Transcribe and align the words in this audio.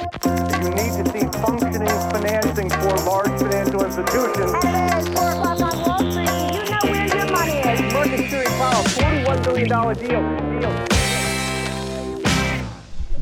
You 0.00 0.70
need 0.70 0.92
to 0.96 1.04
see 1.12 1.26
functioning 1.40 1.88
financing 2.10 2.70
for 2.70 2.96
large 3.04 3.38
financial 3.40 3.84
institutions. 3.84 4.52
It's 4.64 5.08
4 5.08 5.30
o'clock 5.30 5.60
on 5.60 5.74
Wall 5.84 5.98
Street. 6.10 6.30
You 6.54 6.64
know 6.70 6.84
where 6.84 7.06
your 7.06 7.30
money 7.30 7.58
is. 7.58 8.28
Steering 8.28 8.48
Powell, 8.58 8.84
$41 8.84 9.44
billion 9.44 9.68
deal. 9.98 10.49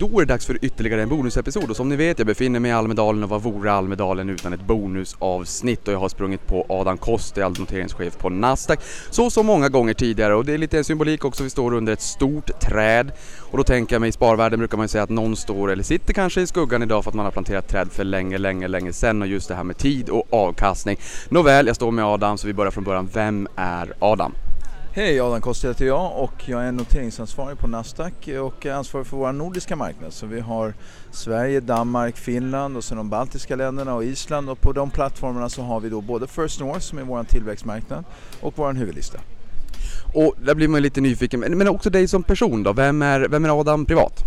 Då 0.01 0.07
är 0.07 0.25
det 0.25 0.33
dags 0.33 0.47
för 0.47 0.65
ytterligare 0.65 1.03
en 1.03 1.09
bonusepisod 1.09 1.71
och 1.71 1.77
som 1.77 1.89
ni 1.89 1.97
vet 1.97 2.19
jag 2.19 2.27
befinner 2.27 2.61
mig 2.61 2.71
i 2.71 2.75
Almedalen 2.75 3.23
och 3.23 3.29
vad 3.29 3.43
vore 3.43 3.73
Almedalen 3.73 4.31
utan 4.31 4.53
ett 4.53 4.61
bonusavsnitt 4.61 5.89
och 5.89 5.95
jag 5.95 5.99
har 5.99 6.09
sprungit 6.09 6.47
på 6.47 6.67
Adam 6.69 6.99
Kosti, 6.99 7.41
noteringschef 7.41 8.19
på 8.19 8.29
Nasdaq, 8.29 8.81
så 9.11 9.31
som 9.31 9.47
många 9.47 9.69
gånger 9.69 9.95
tidigare 9.95 10.35
och 10.35 10.45
det 10.45 10.55
är 10.55 10.59
lite 10.59 10.79
en 10.79 10.85
symbolik 10.85 11.25
också, 11.25 11.45
vi 11.45 11.51
står 11.51 11.75
under 11.75 11.93
ett 11.93 12.01
stort 12.01 12.61
träd 12.61 13.13
och 13.39 13.59
då 13.59 13.65
tänker 13.65 13.95
jag 13.95 14.01
mig 14.01 14.09
i 14.09 14.13
sparvärlden 14.13 14.59
brukar 14.59 14.77
man 14.77 14.85
ju 14.85 14.89
säga 14.89 15.05
att 15.05 15.11
någon 15.11 15.37
står 15.37 15.71
eller 15.71 15.83
sitter 15.83 16.15
kanske 16.15 16.41
i 16.41 16.47
skuggan 16.47 16.83
idag 16.83 17.05
för 17.05 17.11
att 17.11 17.15
man 17.15 17.25
har 17.25 17.33
planterat 17.33 17.69
träd 17.69 17.89
för 17.93 18.05
länge, 18.05 18.39
länge, 18.39 18.69
länge 18.69 18.93
sedan 18.93 19.23
och 19.23 19.29
just 19.29 19.49
det 19.49 19.55
här 19.55 19.65
med 19.65 19.79
tid 19.79 20.09
och 20.09 20.27
avkastning. 20.31 20.97
Nåväl, 21.29 21.67
jag 21.67 21.77
står 21.77 21.91
med 21.91 22.05
Adam 22.05 22.39
så 22.39 22.47
vi 22.47 22.53
börjar 22.53 22.71
från 22.71 22.85
början. 22.85 23.09
Vem 23.15 23.49
är 23.57 23.93
Adam? 23.99 24.33
Hej, 24.99 25.21
Adam 25.21 25.41
Koster 25.41 25.69
heter 25.69 25.87
jag 25.87 26.13
och 26.17 26.49
jag 26.49 26.65
är 26.65 26.73
noteringsansvarig 26.73 27.59
på 27.59 27.67
Nasdaq 27.67 28.29
och 28.41 28.67
ansvarig 28.67 29.07
för 29.07 29.17
vår 29.17 29.33
nordiska 29.33 29.77
marknad. 29.77 30.13
Så 30.13 30.27
vi 30.27 30.41
har 30.41 30.75
Sverige, 31.11 31.61
Danmark, 31.61 32.17
Finland 32.17 32.77
och 32.77 32.85
sen 32.85 32.97
de 32.97 33.11
baltiska 33.11 33.57
länderna 33.57 33.95
och 33.95 34.05
Island 34.05 34.51
och 34.51 34.61
på 34.61 34.73
de 34.73 34.91
plattformarna 34.91 35.49
så 35.49 35.63
har 35.63 35.81
vi 35.81 35.89
då 35.89 36.01
både 36.01 36.27
First 36.27 36.61
North 36.61 36.81
som 36.81 36.99
är 36.99 37.03
vår 37.03 37.25
tillväxtmarknad 37.25 38.05
och 38.41 38.53
vår 38.57 38.73
huvudlista. 38.73 39.19
Och 40.15 40.35
där 40.45 40.55
blir 40.55 40.69
man 40.69 40.83
lite 40.83 41.01
nyfiken, 41.01 41.41
men 41.41 41.59
men 41.59 41.69
också 41.69 41.91
dig 41.91 42.09
som 42.09 42.23
person 42.23 42.63
då, 42.63 42.73
vem 42.73 43.03
är, 43.03 43.21
vem 43.21 43.45
är 43.45 43.61
Adam 43.61 43.85
privat? 43.85 44.25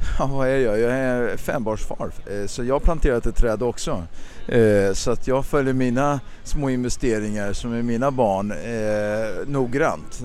Ja, 0.18 0.26
vad 0.26 0.48
är 0.48 0.56
jag? 0.56 0.80
Jag 0.80 0.92
är 0.92 1.36
fembarnsfar, 1.36 2.10
eh, 2.26 2.46
så 2.46 2.64
jag 2.64 2.74
har 2.74 2.80
planterat 2.80 3.26
ett 3.26 3.36
träd 3.36 3.62
också. 3.62 4.02
Eh, 4.48 4.92
så 4.92 5.10
att 5.10 5.26
jag 5.26 5.46
följer 5.46 5.74
mina 5.74 6.20
små 6.44 6.70
investeringar 6.70 7.52
som 7.52 7.72
är 7.72 7.82
mina 7.82 8.10
barn 8.10 8.52
eh, 8.52 9.48
noggrant 9.48 10.22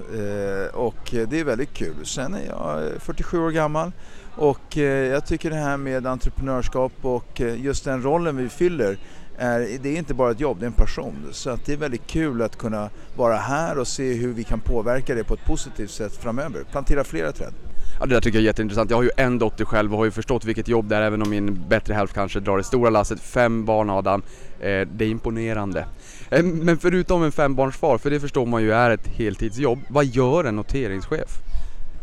och 0.73 1.13
det 1.29 1.39
är 1.39 1.43
väldigt 1.43 1.73
kul. 1.73 1.95
Sen 2.03 2.33
är 2.33 2.45
jag 2.45 2.91
47 2.99 3.39
år 3.39 3.51
gammal 3.51 3.91
och 4.35 4.77
jag 4.77 5.25
tycker 5.25 5.49
det 5.49 5.55
här 5.55 5.77
med 5.77 6.07
entreprenörskap 6.07 6.91
och 7.01 7.41
just 7.57 7.85
den 7.85 8.03
rollen 8.03 8.37
vi 8.37 8.49
fyller 8.49 8.97
är, 9.37 9.59
det 9.81 9.89
är 9.89 9.97
inte 9.97 10.13
bara 10.13 10.31
ett 10.31 10.39
jobb, 10.39 10.59
det 10.59 10.65
är 10.65 10.67
en 10.67 10.73
passion. 10.73 11.27
Så 11.31 11.49
att 11.49 11.65
det 11.65 11.73
är 11.73 11.77
väldigt 11.77 12.07
kul 12.07 12.41
att 12.41 12.57
kunna 12.57 12.89
vara 13.15 13.35
här 13.35 13.77
och 13.77 13.87
se 13.87 14.13
hur 14.13 14.33
vi 14.33 14.43
kan 14.43 14.59
påverka 14.59 15.15
det 15.15 15.23
på 15.23 15.33
ett 15.33 15.45
positivt 15.45 15.91
sätt 15.91 16.17
framöver. 16.17 16.63
Plantera 16.71 17.03
flera 17.03 17.31
träd. 17.31 17.53
Ja, 17.99 18.05
det 18.05 18.15
där 18.15 18.21
tycker 18.21 18.37
jag 18.37 18.43
är 18.43 18.45
jätteintressant. 18.45 18.89
Jag 18.89 18.97
har 18.97 19.03
ju 19.03 19.09
en 19.17 19.39
dotter 19.39 19.65
själv 19.65 19.91
och 19.91 19.97
har 19.97 20.05
ju 20.05 20.11
förstått 20.11 20.45
vilket 20.45 20.67
jobb 20.67 20.87
det 20.87 20.95
är 20.95 21.01
även 21.01 21.21
om 21.21 21.29
min 21.29 21.67
bättre 21.69 21.93
hälft 21.93 22.13
kanske 22.13 22.39
drar 22.39 22.57
det 22.57 22.63
stora 22.63 22.89
lasset. 22.89 23.19
Fem 23.19 23.65
barn 23.65 23.89
Adam, 23.89 24.21
eh, 24.59 24.87
det 24.91 25.05
är 25.05 25.09
imponerande. 25.09 25.85
Eh, 26.29 26.43
men 26.43 26.77
förutom 26.77 27.23
en 27.23 27.31
fembarnsfar, 27.31 27.97
för 27.97 28.09
det 28.09 28.19
förstår 28.19 28.45
man 28.45 28.61
ju 28.61 28.73
är 28.73 28.89
ett 28.89 29.07
heltidsjobb, 29.07 29.79
vad 29.89 30.05
gör 30.05 30.43
en 30.43 30.55
noteringschef? 30.55 31.29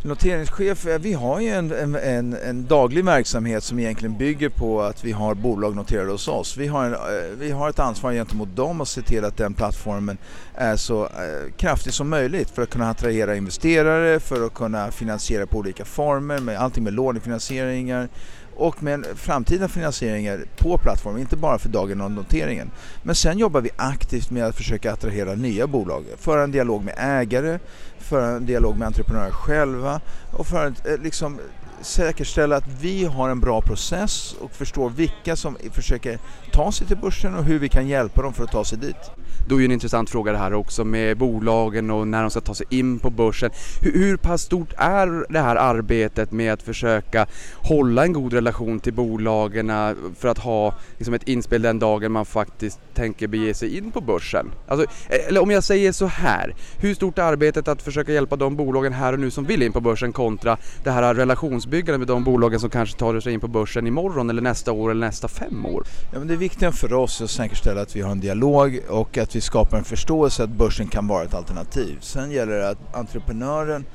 Noteringschef, 0.04 0.86
eh, 0.86 0.98
vi 0.98 1.12
har 1.12 1.40
ju 1.40 1.48
en, 1.48 1.72
en, 1.94 2.34
en, 2.34 2.66
daglig 2.66 3.04
verksamhet 3.04 3.64
som 3.64 3.78
egentligen 3.78 4.18
bygger 4.18 4.48
på 4.48 4.82
att 4.82 5.04
vi 5.04 5.12
har 5.12 5.34
bolag 5.34 5.76
noterade 5.76 6.10
hos 6.10 6.28
oss. 6.28 6.56
Vi 6.56 6.66
har, 6.66 6.84
en, 6.84 6.92
eh, 6.92 6.98
vi 7.38 7.50
har 7.50 7.70
ett 7.70 7.78
ansvar 7.78 8.12
gentemot 8.12 8.56
dem 8.56 8.80
att 8.80 8.88
se 8.88 9.02
till 9.02 9.24
att 9.24 9.36
den 9.36 9.54
plattformen 9.54 10.18
är 10.54 10.76
så 10.76 11.04
eh, 11.04 11.52
kraftig 11.56 11.92
som 11.92 12.08
möjligt 12.08 12.50
för 12.50 12.62
att 12.62 12.70
kunna 12.70 12.90
attrahera 12.90 13.36
investerare, 13.36 14.20
för 14.20 14.46
att 14.46 14.54
kunna 14.54 14.90
finansiera 14.90 15.46
på 15.46 15.58
olika 15.58 15.84
former, 15.84 16.38
med 16.38 16.58
allting 16.58 16.84
med 16.84 16.92
lånefinansieringar 16.92 18.08
och 18.56 18.82
med 18.82 19.06
framtida 19.14 19.68
finansieringar 19.68 20.44
på 20.56 20.78
plattformen, 20.78 21.20
inte 21.20 21.36
bara 21.36 21.58
för 21.58 21.68
dagen 21.68 22.00
och 22.00 22.10
noteringen. 22.10 22.70
Men 23.02 23.14
sen 23.14 23.38
jobbar 23.38 23.60
vi 23.60 23.70
aktivt 23.76 24.30
med 24.30 24.44
att 24.44 24.56
försöka 24.56 24.92
attrahera 24.92 25.34
nya 25.34 25.66
bolag, 25.66 26.04
föra 26.18 26.42
en 26.42 26.52
dialog 26.52 26.84
med 26.84 26.94
ägare, 26.98 27.58
föra 27.98 28.26
en 28.26 28.46
dialog 28.46 28.76
med 28.76 28.86
entreprenörer 28.86 29.30
själva 29.30 30.00
och 30.32 30.46
för 30.46 30.66
att 30.66 30.86
eh, 30.86 30.98
liksom 30.98 31.38
säkerställa 31.80 32.56
att 32.56 32.68
vi 32.80 33.04
har 33.04 33.28
en 33.28 33.40
bra 33.40 33.60
process 33.60 34.34
och 34.40 34.52
förstår 34.52 34.90
vilka 34.90 35.36
som 35.36 35.56
försöker 35.72 36.18
ta 36.52 36.72
sig 36.72 36.86
till 36.86 36.96
börsen 36.96 37.34
och 37.34 37.44
hur 37.44 37.58
vi 37.58 37.68
kan 37.68 37.88
hjälpa 37.88 38.22
dem 38.22 38.34
för 38.34 38.44
att 38.44 38.52
ta 38.52 38.64
sig 38.64 38.78
dit. 38.78 39.10
Då 39.48 39.56
är 39.56 39.58
ju 39.58 39.64
en 39.64 39.72
intressant 39.72 40.10
fråga 40.10 40.32
det 40.32 40.38
här 40.38 40.54
också 40.54 40.84
med 40.84 41.18
bolagen 41.18 41.90
och 41.90 42.08
när 42.08 42.20
de 42.20 42.30
ska 42.30 42.40
ta 42.40 42.54
sig 42.54 42.66
in 42.70 42.98
på 42.98 43.10
börsen. 43.10 43.50
Hur, 43.80 43.92
hur 43.92 44.16
pass 44.16 44.42
stort 44.42 44.72
är 44.76 45.32
det 45.32 45.40
här 45.40 45.56
arbetet 45.56 46.32
med 46.32 46.52
att 46.52 46.62
försöka 46.62 47.26
hålla 47.56 48.04
en 48.04 48.12
god 48.12 48.32
relation 48.32 48.80
till 48.80 48.92
bolagen 48.92 49.70
eh, 49.70 49.90
för 50.18 50.28
att 50.28 50.38
ha 50.38 50.74
liksom 50.98 51.14
ett 51.14 51.28
inspel 51.28 51.62
den 51.62 51.78
dagen 51.78 52.12
man 52.12 52.26
faktiskt 52.26 52.80
tänker 52.94 53.26
bege 53.26 53.54
sig 53.54 53.76
in 53.76 53.92
på 53.92 54.00
börsen? 54.00 54.50
Alltså, 54.68 54.86
eh, 55.08 55.28
eller 55.28 55.42
om 55.42 55.50
jag 55.50 55.64
säger 55.64 55.92
så 55.92 56.06
här, 56.06 56.54
hur 56.78 56.94
stort 56.94 57.18
är 57.18 57.22
arbetet 57.22 57.68
att 57.68 57.82
försöka 57.82 58.12
hjälpa 58.12 58.36
de 58.36 58.56
bolagen 58.56 58.92
här 58.92 59.12
och 59.12 59.20
nu 59.20 59.30
som 59.30 59.44
vill 59.44 59.62
in 59.62 59.72
på 59.72 59.80
börsen 59.80 60.12
kontra 60.12 60.56
det 60.84 60.90
här 60.90 61.14
relationsbyggandet 61.14 61.98
med 61.98 62.08
de 62.08 62.24
bolagen 62.24 62.60
som 62.60 62.70
kanske 62.70 62.98
tar 62.98 63.20
sig 63.20 63.32
in 63.32 63.40
på 63.40 63.48
börsen 63.48 63.86
imorgon 63.86 64.30
eller 64.30 64.42
nästa 64.42 64.72
år 64.72 64.90
eller 64.90 65.06
nästa 65.06 65.28
fem 65.28 65.66
år? 65.66 65.84
Ja, 66.12 66.18
men 66.18 66.28
det 66.28 66.36
viktiga 66.36 66.72
för 66.72 66.92
oss 66.92 67.20
är 67.20 67.24
att 67.24 67.30
säkerställa 67.30 67.80
att 67.80 67.96
vi 67.96 68.00
har 68.00 68.10
en 68.10 68.20
dialog 68.20 68.80
och 68.88 69.18
att 69.18 69.31
vi 69.36 69.40
skapar 69.40 69.78
en 69.78 69.84
förståelse 69.84 70.44
att 70.44 70.50
börsen 70.50 70.88
kan 70.88 71.06
vara 71.06 71.24
ett 71.24 71.34
alternativ. 71.34 71.98
Sen 72.00 72.30
gäller 72.30 72.52
det 72.52 72.68
att 72.68 72.96
entreprenören 72.96 73.86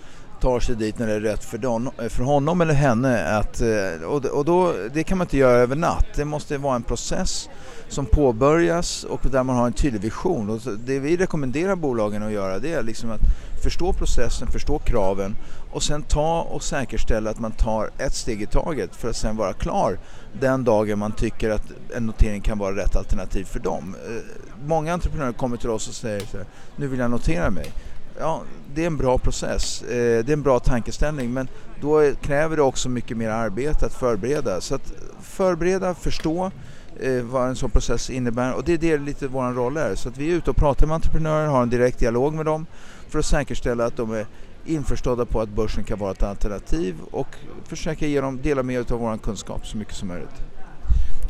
tar 0.41 0.59
sig 0.59 0.75
dit 0.75 0.99
när 0.99 1.07
det 1.07 1.13
är 1.13 1.19
rätt 1.19 1.43
för, 1.43 1.57
don, 1.57 1.89
för 2.09 2.23
honom 2.23 2.61
eller 2.61 2.73
henne. 2.73 3.37
Att, 3.37 3.61
eh, 3.61 4.03
och 4.07 4.25
och 4.25 4.45
då, 4.45 4.73
det 4.93 5.03
kan 5.03 5.17
man 5.17 5.25
inte 5.25 5.37
göra 5.37 5.57
över 5.57 5.75
natt. 5.75 6.05
Det 6.15 6.25
måste 6.25 6.57
vara 6.57 6.75
en 6.75 6.83
process 6.83 7.49
som 7.89 8.05
påbörjas 8.05 9.03
och 9.03 9.21
där 9.31 9.43
man 9.43 9.55
har 9.55 9.67
en 9.67 9.73
tydlig 9.73 10.01
vision. 10.01 10.49
Och 10.49 10.59
det 10.85 10.99
vi 10.99 11.17
rekommenderar 11.17 11.75
bolagen 11.75 12.23
att 12.23 12.31
göra 12.31 12.59
det 12.59 12.73
är 12.73 12.83
liksom 12.83 13.11
att 13.11 13.21
förstå 13.63 13.93
processen, 13.93 14.47
förstå 14.47 14.79
kraven 14.79 15.35
och 15.71 15.83
sen 15.83 16.01
ta 16.01 16.41
och 16.41 16.63
säkerställa 16.63 17.29
att 17.29 17.39
man 17.39 17.51
tar 17.51 17.89
ett 17.97 18.13
steg 18.13 18.41
i 18.41 18.45
taget 18.45 18.95
för 18.95 19.09
att 19.09 19.15
sen 19.15 19.37
vara 19.37 19.53
klar 19.53 19.99
den 20.39 20.63
dagen 20.63 20.99
man 20.99 21.11
tycker 21.11 21.49
att 21.49 21.71
en 21.95 22.05
notering 22.05 22.41
kan 22.41 22.57
vara 22.57 22.75
rätt 22.75 22.95
alternativ 22.95 23.43
för 23.43 23.59
dem. 23.59 23.95
Eh, 24.07 24.21
många 24.67 24.93
entreprenörer 24.93 25.33
kommer 25.33 25.57
till 25.57 25.69
oss 25.69 25.87
och 25.87 25.93
säger 25.93 26.19
så 26.19 26.37
här, 26.37 26.45
nu 26.75 26.87
vill 26.87 26.99
jag 26.99 27.11
notera 27.11 27.49
mig. 27.49 27.71
Ja, 28.19 28.41
det 28.75 28.83
är 28.83 28.87
en 28.87 28.97
bra 28.97 29.17
process, 29.17 29.81
eh, 29.81 30.25
det 30.25 30.29
är 30.29 30.33
en 30.33 30.41
bra 30.41 30.59
tankeställning 30.59 31.33
men 31.33 31.47
då 31.81 32.11
kräver 32.21 32.55
det 32.55 32.61
också 32.61 32.89
mycket 32.89 33.17
mer 33.17 33.29
arbete 33.29 33.85
att 33.85 33.93
förbereda. 33.93 34.61
Så 34.61 34.75
att 34.75 34.93
förbereda, 35.21 35.93
förstå 35.95 36.51
eh, 36.99 37.23
vad 37.23 37.49
en 37.49 37.55
sån 37.55 37.69
process 37.69 38.09
innebär 38.09 38.53
och 38.53 38.63
det 38.63 38.73
är 38.73 38.77
det 38.77 38.97
lite 38.97 39.27
vår 39.27 39.53
roll 39.53 39.77
är. 39.77 39.95
Så 39.95 40.09
att 40.09 40.17
vi 40.17 40.31
är 40.31 40.35
ute 40.35 40.49
och 40.49 40.55
pratar 40.55 40.87
med 40.87 40.95
entreprenörer, 40.95 41.47
har 41.47 41.63
en 41.63 41.69
direkt 41.69 41.99
dialog 41.99 42.33
med 42.33 42.45
dem 42.45 42.65
för 43.09 43.19
att 43.19 43.25
säkerställa 43.25 43.85
att 43.85 43.97
de 43.97 44.13
är 44.13 44.25
införstådda 44.65 45.25
på 45.25 45.41
att 45.41 45.49
börsen 45.49 45.83
kan 45.83 45.99
vara 45.99 46.11
ett 46.11 46.23
alternativ 46.23 46.95
och 47.11 47.27
försöka 47.67 48.07
ge 48.07 48.21
dem, 48.21 48.41
dela 48.41 48.63
med 48.63 48.91
av 48.91 48.99
vår 48.99 49.17
kunskap 49.17 49.67
så 49.67 49.77
mycket 49.77 49.95
som 49.95 50.07
möjligt. 50.07 50.46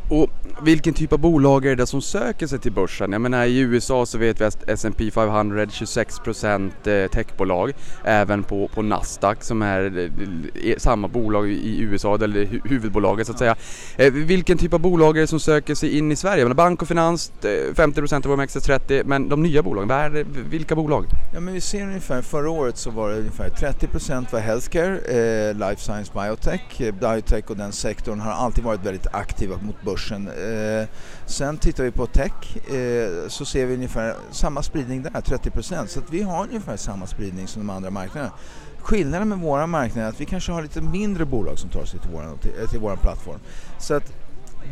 Och 0.10 0.30
vilken 0.62 0.94
typ 0.94 1.14
av 1.14 1.20
bolag 1.20 1.66
är 1.66 1.76
det 1.76 1.88
som 1.88 2.02
söker 2.02 2.48
sig 2.48 2.60
till 2.60 2.72
börsen? 2.72 3.12
Jag 3.12 3.22
menar 3.22 3.46
i 3.46 3.60
USA 3.60 4.06
så 4.06 4.18
vet 4.18 4.42
vi 4.42 4.46
att 4.46 4.70
S&P 4.70 5.12
500 5.12 5.66
26% 5.66 7.08
techbolag, 7.08 7.74
även 8.04 8.44
på, 8.44 8.68
på 8.68 8.82
Nasdaq 8.82 9.44
som 9.44 9.62
är 9.62 9.98
eh, 9.98 10.72
eh, 10.72 10.78
samma 10.78 11.08
bolag 11.08 11.50
i 11.50 11.80
USA, 11.80 12.16
eller 12.16 12.62
huvudbolaget 12.70 13.28
så 13.28 13.34
att 13.34 13.40
säga. 13.40 13.56
Eh, 13.98 14.14
vilken 14.14 14.58
typ 14.58 14.74
av 14.74 14.80
bolag 14.80 15.18
är 15.18 15.22
det 15.22 15.28
som 15.28 15.40
söker 15.40 15.76
sig 15.76 15.98
in 15.98 16.12
i 16.12 16.16
Sverige? 16.16 16.38
Jag 16.38 16.46
menar 16.46 16.56
bank 16.56 16.82
och 16.82 16.88
finans, 16.88 17.32
50% 17.42 18.28
av 18.28 18.40
OMXS30, 18.40 19.04
men 19.06 19.30
de 19.30 19.44
nya 19.44 19.64
bolagen, 19.64 19.92
är 19.92 20.26
vilka 20.50 20.76
bolag? 20.76 21.06
Ja, 21.34 21.40
men 21.40 21.54
vi 21.54 21.62
ser 21.62 21.82
ungefär, 21.82 22.22
förra 22.22 22.50
året 22.50 22.78
så 22.78 22.92
var 22.92 23.10
det 23.10 23.18
ungefär 23.18 23.50
30% 23.50 24.32
var 24.32 24.40
healthcare, 24.40 24.98
eh, 24.98 25.54
life 25.54 25.82
science, 25.82 26.12
biotech. 26.14 26.62
Biotech 27.00 27.50
och 27.50 27.58
den 27.58 27.72
sektorn 27.72 28.20
har 28.20 28.32
alltid 28.32 28.64
varit 28.64 28.86
väldigt 28.86 29.08
aktiva 29.14 29.56
mot 29.62 29.82
börsen. 29.82 29.97
Eh, 30.28 30.88
sen 31.26 31.58
tittar 31.58 31.84
vi 31.84 31.92
på 31.92 32.06
tech 32.06 32.72
eh, 32.72 33.28
så 33.28 33.46
ser 33.46 33.66
vi 33.66 33.74
ungefär 33.74 34.16
samma 34.32 34.64
spridning 34.64 35.02
där, 35.04 35.10
30%. 35.10 35.86
Så 35.88 36.00
att 36.00 36.10
vi 36.12 36.22
har 36.22 36.44
ungefär 36.44 36.78
samma 36.78 37.08
spridning 37.08 37.48
som 37.48 37.68
de 37.68 37.70
andra 37.70 37.90
marknaderna. 37.90 38.32
Skillnaden 38.80 39.30
med 39.30 39.38
våra 39.38 39.68
marknader 39.68 40.08
är 40.08 40.10
att 40.10 40.22
vi 40.22 40.26
kanske 40.26 40.52
har 40.52 40.62
lite 40.62 40.82
mindre 40.82 41.26
bolag 41.26 41.60
som 41.60 41.70
tar 41.70 41.86
sig 41.86 42.00
till 42.00 42.10
vår 42.14 42.38
till, 42.42 42.52
eh, 42.62 42.70
till 42.70 42.80
våran 42.80 42.98
plattform. 42.98 43.40
Så 43.80 43.94
att 43.94 44.14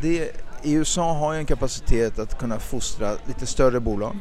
det, 0.01 0.31
i 0.63 0.73
USA 0.73 1.13
har 1.13 1.33
ju 1.33 1.39
en 1.39 1.45
kapacitet 1.45 2.19
att 2.19 2.39
kunna 2.39 2.59
fostra 2.59 3.11
lite 3.27 3.45
större 3.45 3.79
bolag. 3.79 4.15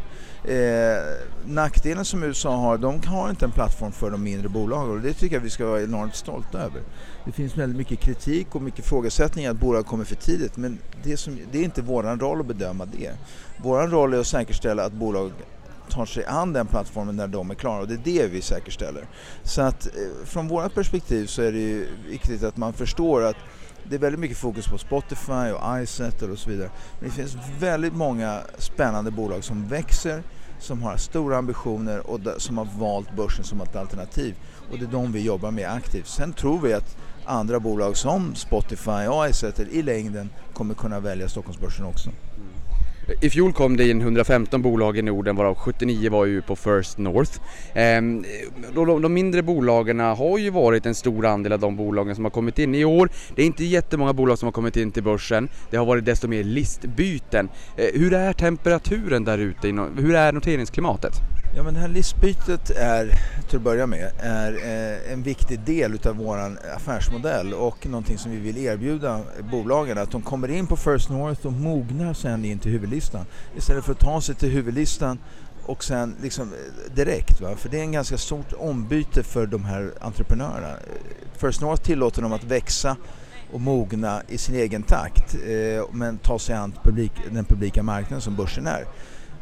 Eh, 0.45 1.03
nackdelen 1.47 2.05
som 2.05 2.23
USA 2.23 2.57
har, 2.57 2.79
de 2.79 3.01
har 3.07 3.31
inte 3.31 3.45
en 3.45 3.51
plattform 3.51 3.93
för 3.93 4.11
de 4.11 4.23
mindre 4.23 4.49
bolagen 4.49 4.91
och 4.91 5.01
det 5.01 5.13
tycker 5.13 5.37
jag 5.37 5.43
vi 5.43 5.51
ska 5.51 5.67
vara 5.67 5.83
enormt 5.83 6.15
stolta 6.15 6.59
över. 6.59 6.83
Det 7.25 7.33
finns 7.33 7.57
väldigt 7.57 7.79
mycket 7.79 8.01
kritik 8.01 8.55
och 8.55 8.63
mycket 8.63 8.85
frågesättningar 8.85 9.51
att 9.51 9.61
bolag 9.61 9.87
kommer 9.87 10.05
för 10.05 10.15
tidigt 10.15 10.57
men 10.57 10.79
det, 11.03 11.17
som, 11.17 11.39
det 11.53 11.59
är 11.59 11.65
inte 11.65 11.83
vår 11.83 12.03
roll 12.03 12.41
att 12.41 12.47
bedöma 12.47 12.85
det. 12.85 13.11
Vår 13.63 13.89
roll 13.89 14.15
är 14.15 14.19
att 14.19 14.27
säkerställa 14.27 14.85
att 14.85 14.93
bolag 14.93 15.33
tar 15.89 16.07
sig 16.07 16.25
an 16.25 16.53
den 16.53 16.67
plattformen 16.67 17.17
när 17.17 17.29
de 17.29 17.51
är 17.51 17.55
klara 17.55 17.81
och 17.81 17.89
det 17.89 17.95
är 17.95 18.01
det 18.05 18.27
vi 18.27 18.41
säkerställer. 18.41 19.07
Så 19.43 19.63
att 19.63 19.87
eh, 19.87 19.93
från 20.25 20.49
vårt 20.49 20.75
perspektiv 20.75 21.27
så 21.27 21.43
är 21.43 21.53
det 21.53 21.59
ju 21.59 21.87
viktigt 22.09 22.43
att 22.43 22.57
man 22.57 22.73
förstår 22.73 23.23
att 23.23 23.37
Det 23.89 23.95
är 23.95 24.01
väldigt 24.01 24.21
mycket 24.21 24.39
fokus 24.39 24.67
på 24.67 24.79
Spotify 24.79 25.51
och 25.53 25.83
iSettle 25.83 26.29
och 26.29 26.39
så 26.39 26.51
vidare. 26.51 26.71
Men 27.01 27.09
det 27.09 27.15
finns 27.15 27.37
väldigt 27.61 27.95
många 27.95 28.41
spännande 28.59 29.11
bolag 29.11 29.45
som 29.45 29.69
växer, 29.69 30.23
som 30.61 30.83
har 30.83 30.97
stora 30.97 31.37
ambitioner 31.37 32.11
och 32.11 32.21
som 32.39 32.59
har 32.59 32.69
valt 32.79 33.17
börsen 33.17 33.45
som 33.45 33.61
ett 33.61 33.77
alternativ. 33.77 34.35
Och 34.71 34.79
det 34.79 34.85
är 34.85 34.91
de 34.91 35.13
vi 35.13 35.21
jobbar 35.21 35.51
med 35.51 35.71
aktivt. 35.71 36.07
Sen 36.07 36.33
tror 36.33 36.61
vi 36.61 36.73
att 36.73 36.97
andra 37.27 37.61
bolag 37.61 37.97
som 37.97 38.35
Spotify 38.35 39.07
och 39.09 39.29
iSettle 39.29 39.67
i 39.71 39.83
längden 39.83 40.31
kommer 40.53 40.75
kunna 40.75 41.01
välja 41.01 41.29
Stockholmsbörsen 41.29 41.87
också. 41.87 42.11
I 43.21 43.31
fjol 43.31 43.53
kom 43.53 43.77
det 43.77 43.89
in 43.89 44.01
115 44.01 44.63
bolag 44.63 44.99
i 44.99 45.03
Norden 45.03 45.37
varav 45.37 45.55
79 45.55 46.11
var 46.11 46.25
ju 46.25 46.43
på 46.43 46.57
First 46.57 46.99
North. 46.99 47.41
Ehm, 47.75 48.25
de, 48.75 49.15
mindre 49.15 49.43
bolagen 49.43 50.01
har 50.01 50.39
ju 50.39 50.51
varit 50.51 50.87
en 50.87 50.95
stor 50.95 51.27
andel 51.27 51.53
av 51.53 51.61
de 51.61 51.77
bolagen 51.77 52.15
som 52.15 52.25
har 52.25 52.31
kommit 52.31 52.59
in 52.59 52.75
i 52.75 52.85
år. 52.85 53.11
Det 53.35 53.43
är 53.43 53.47
inte 53.47 53.65
jättemånga 53.65 54.13
bolag 54.13 54.39
som 54.39 54.47
har 54.47 54.53
kommit 54.53 54.77
in 54.77 54.91
till 54.91 55.03
börsen. 55.03 55.49
Det 55.71 55.77
har 55.77 55.87
varit 55.87 56.05
desto 56.05 56.29
mer 56.29 56.45
listbyten. 56.45 57.49
Eh, 57.77 58.01
hur 58.01 58.15
är 58.15 58.33
temperaturen 58.33 59.25
där 59.25 59.39
ute? 59.39 59.69
Hur 59.97 60.15
är 60.15 60.33
noteringsklimatet? 60.33 61.34
Ja 61.57 61.63
men 61.63 61.75
det 61.75 61.81
här 61.81 61.89
listbytet 61.89 62.71
är, 62.71 63.19
till 63.49 63.57
att 63.57 63.63
börja 63.63 63.87
med, 63.87 64.13
är 64.19 64.53
eh, 64.53 65.13
en 65.13 65.23
viktig 65.23 65.61
del 65.61 65.95
utav 65.95 66.17
vår 66.17 66.59
affärsmodell 66.77 67.55
och 67.55 67.87
någonting 67.87 68.19
som 68.19 68.31
vi 68.31 68.37
vill 68.39 68.59
erbjuda 68.59 69.21
bolagen. 69.51 69.99
Att 69.99 70.11
de 70.11 70.23
kommer 70.23 70.51
in 70.51 70.67
på 70.67 70.77
First 70.77 71.11
North 71.11 71.47
och 71.47 71.53
mognar 71.53 72.15
sen 72.15 72.45
in 72.45 72.59
till 72.59 72.71
huvudlistan. 72.71 73.27
Istället 73.57 73.85
för 73.85 73.93
att 73.93 73.99
ta 73.99 74.21
sig 74.21 74.35
till 74.35 74.49
huvudlistan 74.49 75.19
och 75.67 75.85
sen 75.85 76.17
liksom 76.23 76.53
eh, 76.53 76.95
direkt. 76.95 77.41
Va? 77.41 77.57
För 77.57 77.69
det 77.69 77.79
är 77.79 77.83
en 77.83 77.93
ganska 77.93 78.19
stort 78.19 78.53
ombyte 78.53 79.23
för 79.23 79.47
de 79.47 79.65
här 79.65 79.93
entreprenörerna. 80.01 80.71
Eh, 80.71 81.39
First 81.39 81.61
North 81.61 81.83
tillåter 81.83 82.23
dem 82.23 82.33
att 82.33 82.45
växa 82.45 82.97
och 83.53 83.61
mogna 83.61 84.23
i 84.29 84.39
sin 84.39 84.55
egen 84.55 84.83
takt 84.83 85.37
men 85.93 86.19
ta 86.19 86.39
sig 86.39 86.55
an 86.55 86.73
publik, 86.83 87.13
den 87.31 87.45
publika 87.45 87.83
marknaden 87.83 88.21
som 88.21 88.37
börsen 88.37 88.67
är 88.67 88.85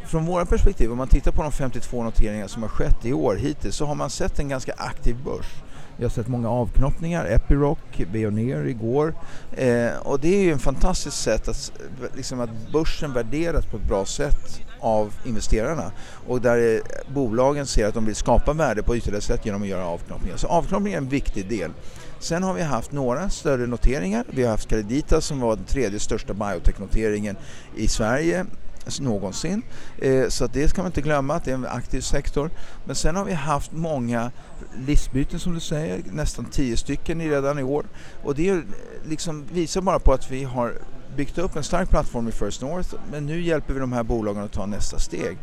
från 0.07 0.27
våra 0.27 0.47
perspektiv, 0.47 0.93
om 0.93 0.99
man 0.99 1.09
tittar 1.09 1.33
på 1.33 1.43
de 1.43 1.53
52 1.53 2.03
noteringar 2.03 2.47
som 2.47 2.63
har 2.63 2.69
skett 2.69 3.07
i 3.07 3.13
år 3.13 3.35
hittills, 3.35 3.77
så 3.77 3.87
har 3.87 3.95
man 3.95 4.11
sett 4.11 4.39
en 4.39 4.49
ganska 4.49 4.73
aktiv 4.77 5.17
börs. 5.25 5.63
Vi 5.97 6.05
har 6.05 6.11
sett 6.11 6.29
många 6.29 6.51
avknoppningar, 6.51 7.25
Epiroc, 7.25 7.79
Veoneer 8.13 8.67
igår. 8.67 9.15
Eh, 9.57 9.97
och 10.03 10.21
det 10.21 10.29
är 10.35 10.43
ju 10.43 10.53
en 10.53 10.59
fantastiskt 10.59 11.23
sätt 11.23 11.49
att, 11.49 11.73
liksom 12.15 12.41
att 12.41 12.51
börsen 12.73 13.13
värderas 13.13 13.67
på 13.67 13.77
ett 13.77 13.89
bra 13.89 14.05
sätt 14.05 14.61
av 14.81 15.15
investerarna 15.25 15.93
och 16.29 16.41
där 16.41 16.75
eh, 16.75 17.15
bolagen 17.15 17.67
ser 17.67 17.87
att 17.87 17.95
de 17.95 18.07
vill 18.07 18.15
skapa 18.15 18.53
värde 18.53 18.83
på 18.83 18.97
ytterligare 18.97 19.23
sätt 19.23 19.47
genom 19.47 19.63
att 19.63 19.69
göra 19.69 19.87
avknoppningar. 19.87 20.37
Så 20.37 20.47
avknoppningar 20.47 20.99
är 20.99 21.03
en 21.03 21.09
viktig 21.09 21.49
del. 21.49 21.71
Sen 22.19 22.43
har 22.43 22.55
vi 22.55 22.63
haft 22.63 22.93
några 22.93 23.31
större 23.31 23.67
noteringar. 23.67 24.25
Vi 24.31 24.43
har 24.43 24.51
haft 24.51 24.69
Credita 24.69 25.21
som 25.21 25.41
var 25.41 25.57
den 25.57 25.65
tredje 25.65 26.01
största 26.01 26.35
biotech-noteringen 26.35 27.37
i 27.77 27.89
Sverige 27.89 28.47
någonsin. 29.01 29.63
Eh, 29.99 30.29
så 30.29 30.47
det 30.47 30.69
ska 30.69 30.83
man 30.83 30.89
inte 30.89 31.01
glömma 31.01 31.35
att 31.35 31.45
det 31.45 31.51
är 31.51 31.55
en 31.55 31.67
aktiv 31.67 32.01
sektor. 32.01 32.51
Men 32.85 32.97
sen 32.97 33.17
har 33.17 33.25
vi 33.25 33.33
haft 33.33 33.73
många 33.73 34.31
listbyten 34.87 35.41
som 35.41 35.55
du 35.55 35.61
säger, 35.61 36.03
nästan 36.11 36.45
tio 36.45 36.77
stycken 36.77 37.21
redan 37.21 37.59
i 37.59 37.63
år. 37.63 37.87
Och 38.23 38.35
det 38.35 38.49
eh, 38.49 38.59
liksom 39.05 39.45
visar 39.53 39.81
bara 39.81 39.99
på 39.99 40.13
att 40.13 40.31
vi 40.31 40.45
har 40.45 40.75
byggt 41.17 41.39
upp 41.39 41.57
en 41.57 41.63
stark 41.63 41.91
plattform 41.91 42.29
i 42.29 42.33
First 42.33 42.63
North 42.63 42.95
men 43.11 43.27
nu 43.27 43.41
hjälper 43.41 43.75
vi 43.75 43.81
de 43.81 43.93
här 43.93 44.03
bolagen 44.03 44.43
att 44.43 44.53
ta 44.53 44.67
nästa 44.67 44.99
steg. 44.99 45.39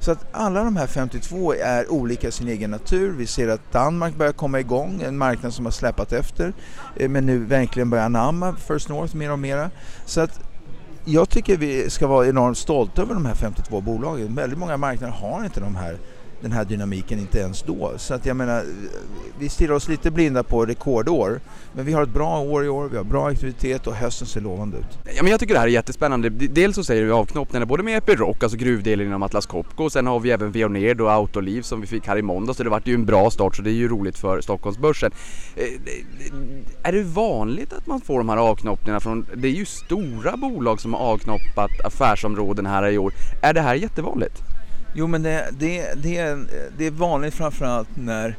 Så 0.00 0.12
att 0.12 0.26
alla 0.32 0.64
de 0.64 0.76
här 0.76 0.86
52 0.86 1.52
är 1.52 1.92
olika 1.92 2.28
i 2.28 2.32
sin 2.32 2.48
egen 2.48 2.70
natur. 2.70 3.12
Vi 3.12 3.26
ser 3.26 3.48
att 3.48 3.72
Danmark 3.72 4.14
börjar 4.16 4.32
komma 4.32 4.60
igång, 4.60 5.02
en 5.02 5.18
marknad 5.18 5.54
som 5.54 5.64
har 5.64 5.72
släpat 5.72 6.12
efter 6.12 6.52
eh, 6.96 7.08
men 7.08 7.26
nu 7.26 7.38
verkligen 7.38 7.90
börjar 7.90 8.04
anamma 8.04 8.56
First 8.56 8.88
North 8.88 9.16
mer 9.16 9.32
och 9.32 9.38
mer. 9.38 9.70
Så 10.04 10.20
att 10.20 10.40
jag 11.08 11.28
tycker 11.28 11.56
vi 11.56 11.90
ska 11.90 12.06
vara 12.06 12.26
enormt 12.26 12.58
stolta 12.58 13.02
över 13.02 13.14
de 13.14 13.26
här 13.26 13.34
52 13.34 13.80
bolagen. 13.80 14.34
Väldigt 14.34 14.58
många 14.58 14.76
marknader 14.76 15.12
har 15.12 15.44
inte 15.44 15.60
de 15.60 15.76
här 15.76 15.96
den 16.46 16.56
här 16.56 16.64
dynamiken 16.64 17.18
inte 17.18 17.38
ens 17.38 17.62
då. 17.62 17.92
Så 17.96 18.14
att 18.14 18.26
jag 18.26 18.36
menar, 18.36 18.64
vi 19.38 19.48
stirrar 19.48 19.74
oss 19.74 19.88
lite 19.88 20.10
blinda 20.10 20.42
på 20.42 20.66
rekordår. 20.66 21.40
Men 21.72 21.84
vi 21.84 21.92
har 21.92 22.02
ett 22.02 22.14
bra 22.14 22.40
år 22.40 22.64
i 22.64 22.68
år, 22.68 22.88
vi 22.88 22.96
har 22.96 23.04
bra 23.04 23.28
aktivitet 23.28 23.86
och 23.86 23.94
hösten 23.94 24.26
ser 24.26 24.40
lovande 24.40 24.78
ut. 24.78 24.98
Ja, 25.16 25.22
men 25.22 25.30
jag 25.30 25.40
tycker 25.40 25.54
det 25.54 25.60
här 25.60 25.66
är 25.66 25.70
jättespännande. 25.70 26.28
Dels 26.28 26.76
så 26.76 26.84
säger 26.84 27.04
vi 27.04 27.10
avknoppningarna 27.10 27.66
både 27.66 27.82
med 27.82 27.98
Epiroc, 27.98 28.36
alltså 28.42 28.58
gruvdelen 28.58 29.06
inom 29.06 29.22
Atlas 29.22 29.46
Copco, 29.46 29.84
och 29.84 29.92
sen 29.92 30.06
har 30.06 30.20
vi 30.20 30.30
även 30.30 30.52
Veoneer 30.52 31.00
och 31.00 31.12
Autoliv 31.12 31.62
som 31.62 31.80
vi 31.80 31.86
fick 31.86 32.06
här 32.06 32.18
i 32.18 32.22
måndag 32.22 32.54
så 32.54 32.62
det 32.62 32.70
vart 32.70 32.86
ju 32.86 32.94
en 32.94 33.06
bra 33.06 33.30
start 33.30 33.56
så 33.56 33.62
det 33.62 33.70
är 33.70 33.74
ju 33.74 33.88
roligt 33.88 34.18
för 34.18 34.40
Stockholmsbörsen. 34.40 35.10
Eh, 35.56 35.64
eh, 35.64 35.68
är 36.82 36.92
det 36.92 37.02
vanligt 37.02 37.72
att 37.72 37.86
man 37.86 38.00
får 38.00 38.18
de 38.18 38.28
här 38.28 38.36
avknoppningarna 38.36 39.00
från, 39.00 39.26
det 39.34 39.48
är 39.48 39.52
ju 39.52 39.64
stora 39.64 40.36
bolag 40.36 40.80
som 40.80 40.94
har 40.94 41.00
avknoppat 41.00 41.70
affärsområden 41.84 42.66
här 42.66 42.88
i 42.88 42.98
år. 42.98 43.12
Är 43.42 43.54
det 43.54 43.60
här 43.60 43.74
jättevanligt? 43.74 44.42
Jo 44.98 45.06
men 45.06 45.22
det, 45.22 45.48
det, 45.58 45.94
det, 46.02 46.16
är, 46.16 46.46
det 46.78 46.86
är 46.86 46.90
vanligt 46.90 47.34
framförallt 47.34 47.88
när 47.96 48.36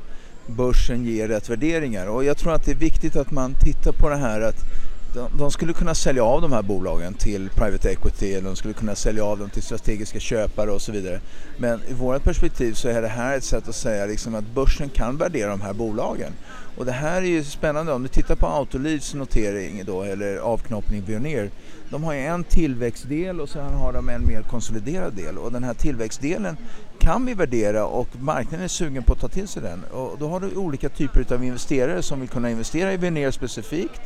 börsen 0.48 1.06
ger 1.06 1.28
rätt 1.28 1.50
värderingar. 1.50 2.08
Och 2.08 2.24
jag 2.24 2.38
tror 2.38 2.54
att 2.54 2.66
det 2.66 2.72
är 2.72 2.76
viktigt 2.76 3.16
att 3.16 3.32
man 3.32 3.54
tittar 3.54 3.92
på 3.92 4.10
det 4.10 4.16
här 4.16 4.42
att 4.42 4.66
de, 5.14 5.38
de 5.38 5.52
skulle 5.52 5.74
kunna 5.74 5.96
sälja 5.96 6.24
av 6.24 6.42
de 6.42 6.52
här 6.52 6.62
bolagen 6.62 7.14
till 7.14 7.50
private 7.50 7.90
equity 7.92 8.34
eller 8.34 8.48
de 8.48 8.56
skulle 8.56 8.74
kunna 8.74 8.96
sälja 8.96 9.26
av 9.26 9.40
dem 9.40 9.50
till 9.50 9.64
strategiska 9.64 10.20
köpare 10.20 10.72
och 10.72 10.82
så 10.82 10.92
vidare. 10.92 11.20
Men 11.58 11.82
i 11.90 11.94
vårt 11.94 12.24
perspektiv 12.24 12.74
så 12.74 12.90
är 12.90 13.02
det 13.02 13.08
här 13.08 13.38
ett 13.38 13.44
sätt 13.44 13.68
att 13.68 13.76
säga 13.76 14.06
liksom 14.06 14.36
att 14.36 14.46
börsen 14.56 14.90
kan 14.90 15.18
värdera 15.18 15.50
de 15.50 15.62
här 15.62 15.74
bolagen. 15.74 16.32
Och 16.78 16.86
det 16.86 16.92
här 16.92 17.22
är 17.22 17.26
ju 17.26 17.44
spännande. 17.44 17.94
Om 17.94 18.04
du 18.04 18.10
tittar 18.10 18.36
på 18.36 18.48
Autolivs 18.48 19.14
notering 19.14 19.84
då, 19.86 20.04
eller 20.04 20.38
avknoppning 20.38 21.04
Veoneer. 21.06 21.50
De 21.90 22.04
har 22.04 22.14
ju 22.14 22.20
en 22.20 22.44
tillväxtdel 22.44 23.42
och 23.42 23.50
sen 23.50 23.74
har 23.74 23.94
de 23.94 24.10
en 24.10 24.26
mer 24.26 24.42
konsoliderad 24.42 25.14
del. 25.14 25.38
Och 25.38 25.52
den 25.52 25.64
här 25.64 25.74
tillväxtdelen 25.74 26.58
kan 27.00 27.26
vi 27.26 27.34
värdera 27.34 27.86
och 27.86 28.08
marknaden 28.20 28.64
är 28.64 28.68
sugen 28.68 29.04
på 29.04 29.14
att 29.14 29.20
ta 29.20 29.28
till 29.28 29.48
sig 29.48 29.62
den. 29.62 29.84
Och 29.84 30.18
då 30.20 30.28
har 30.28 30.40
du 30.40 30.56
olika 30.56 30.90
typer 30.90 31.34
av 31.34 31.44
investerare 31.44 32.02
som 32.02 32.20
vill 32.20 32.30
kunna 32.30 32.50
investera 32.50 32.94
i 32.94 32.98
Veoneer 32.98 33.32
specifikt 33.32 34.02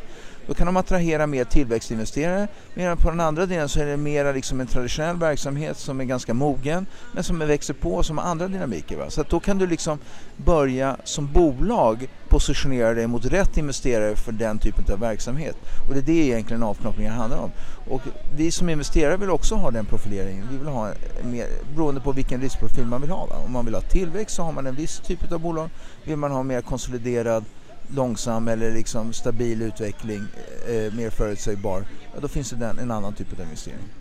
då 0.48 0.54
kan 0.54 0.66
de 0.66 0.78
attrahera 0.78 1.28
mer 1.28 1.44
tillväxtinvesterare. 1.44 2.48
Medan 2.74 2.98
på 2.98 3.10
den 3.10 3.20
andra 3.20 3.46
delen 3.46 3.70
så 3.70 3.80
är 3.80 3.86
det 3.86 3.98
mer 3.98 4.34
liksom 4.34 4.62
en 4.62 4.68
traditionell 4.68 5.18
verksamhet 5.18 5.78
som 5.78 6.02
är 6.02 6.06
ganska 6.06 6.34
mogen 6.34 6.86
men 7.14 7.24
som 7.24 7.40
växer 7.40 7.74
på 7.74 8.04
som 8.04 8.18
har 8.18 8.26
andra 8.26 8.48
dynamiker. 8.48 8.98
Va? 8.98 9.10
Så 9.10 9.24
då 9.30 9.40
kan 9.40 9.58
du 9.58 9.68
liksom 9.68 10.00
börja 10.38 10.98
som 11.04 11.32
bolag 11.32 12.10
positionera 12.30 12.94
dig 12.94 13.08
mot 13.08 13.26
rätt 13.26 13.58
investerare 13.58 14.16
för 14.16 14.32
den 14.32 14.60
typen 14.60 14.94
av 14.94 15.00
verksamhet. 15.00 15.56
Och 15.88 15.94
det 15.94 16.00
är 16.00 16.04
det 16.04 16.28
egentligen 16.28 16.64
avknoppningen 16.64 17.14
handlar 17.14 17.38
om. 17.38 17.52
Och 17.90 18.02
vi 18.36 18.52
som 18.52 18.70
investerare 18.70 19.18
vill 19.18 19.30
också 19.30 19.56
ha 19.56 19.72
den 19.72 19.86
profileringen. 19.86 20.48
Vi 20.52 20.58
vill 20.58 20.68
ha 20.68 20.94
mer, 21.24 21.48
beroende 21.76 22.02
på 22.02 22.12
vilken 22.12 22.42
riskprofil 22.42 22.86
man 22.86 23.02
vill 23.02 23.10
ha. 23.10 23.26
Va? 23.26 23.36
Om 23.46 23.52
man 23.52 23.66
vill 23.66 23.76
ha 23.76 23.82
tillväxt 23.82 24.36
så 24.36 24.44
har 24.44 24.52
man 24.52 24.68
en 24.68 24.76
viss 24.76 25.00
typ 25.00 25.32
av 25.32 25.40
bolag. 25.40 25.70
Vill 26.04 26.18
man 26.18 26.32
ha 26.32 26.44
mer 26.44 26.62
konsoliderad 26.62 27.46
långsam 27.94 28.48
eller 28.48 28.72
liksom 28.72 29.14
stabil 29.14 29.62
utveckling, 29.62 30.24
eh, 30.68 30.94
mer 30.94 31.10
förutsägbar, 31.10 31.84
ja, 32.14 32.20
då 32.22 32.28
finns 32.28 32.50
det 32.50 32.66
en 32.66 32.92
annan 32.92 33.14
typ 33.14 33.34
av 33.34 33.42
investering. 33.42 34.01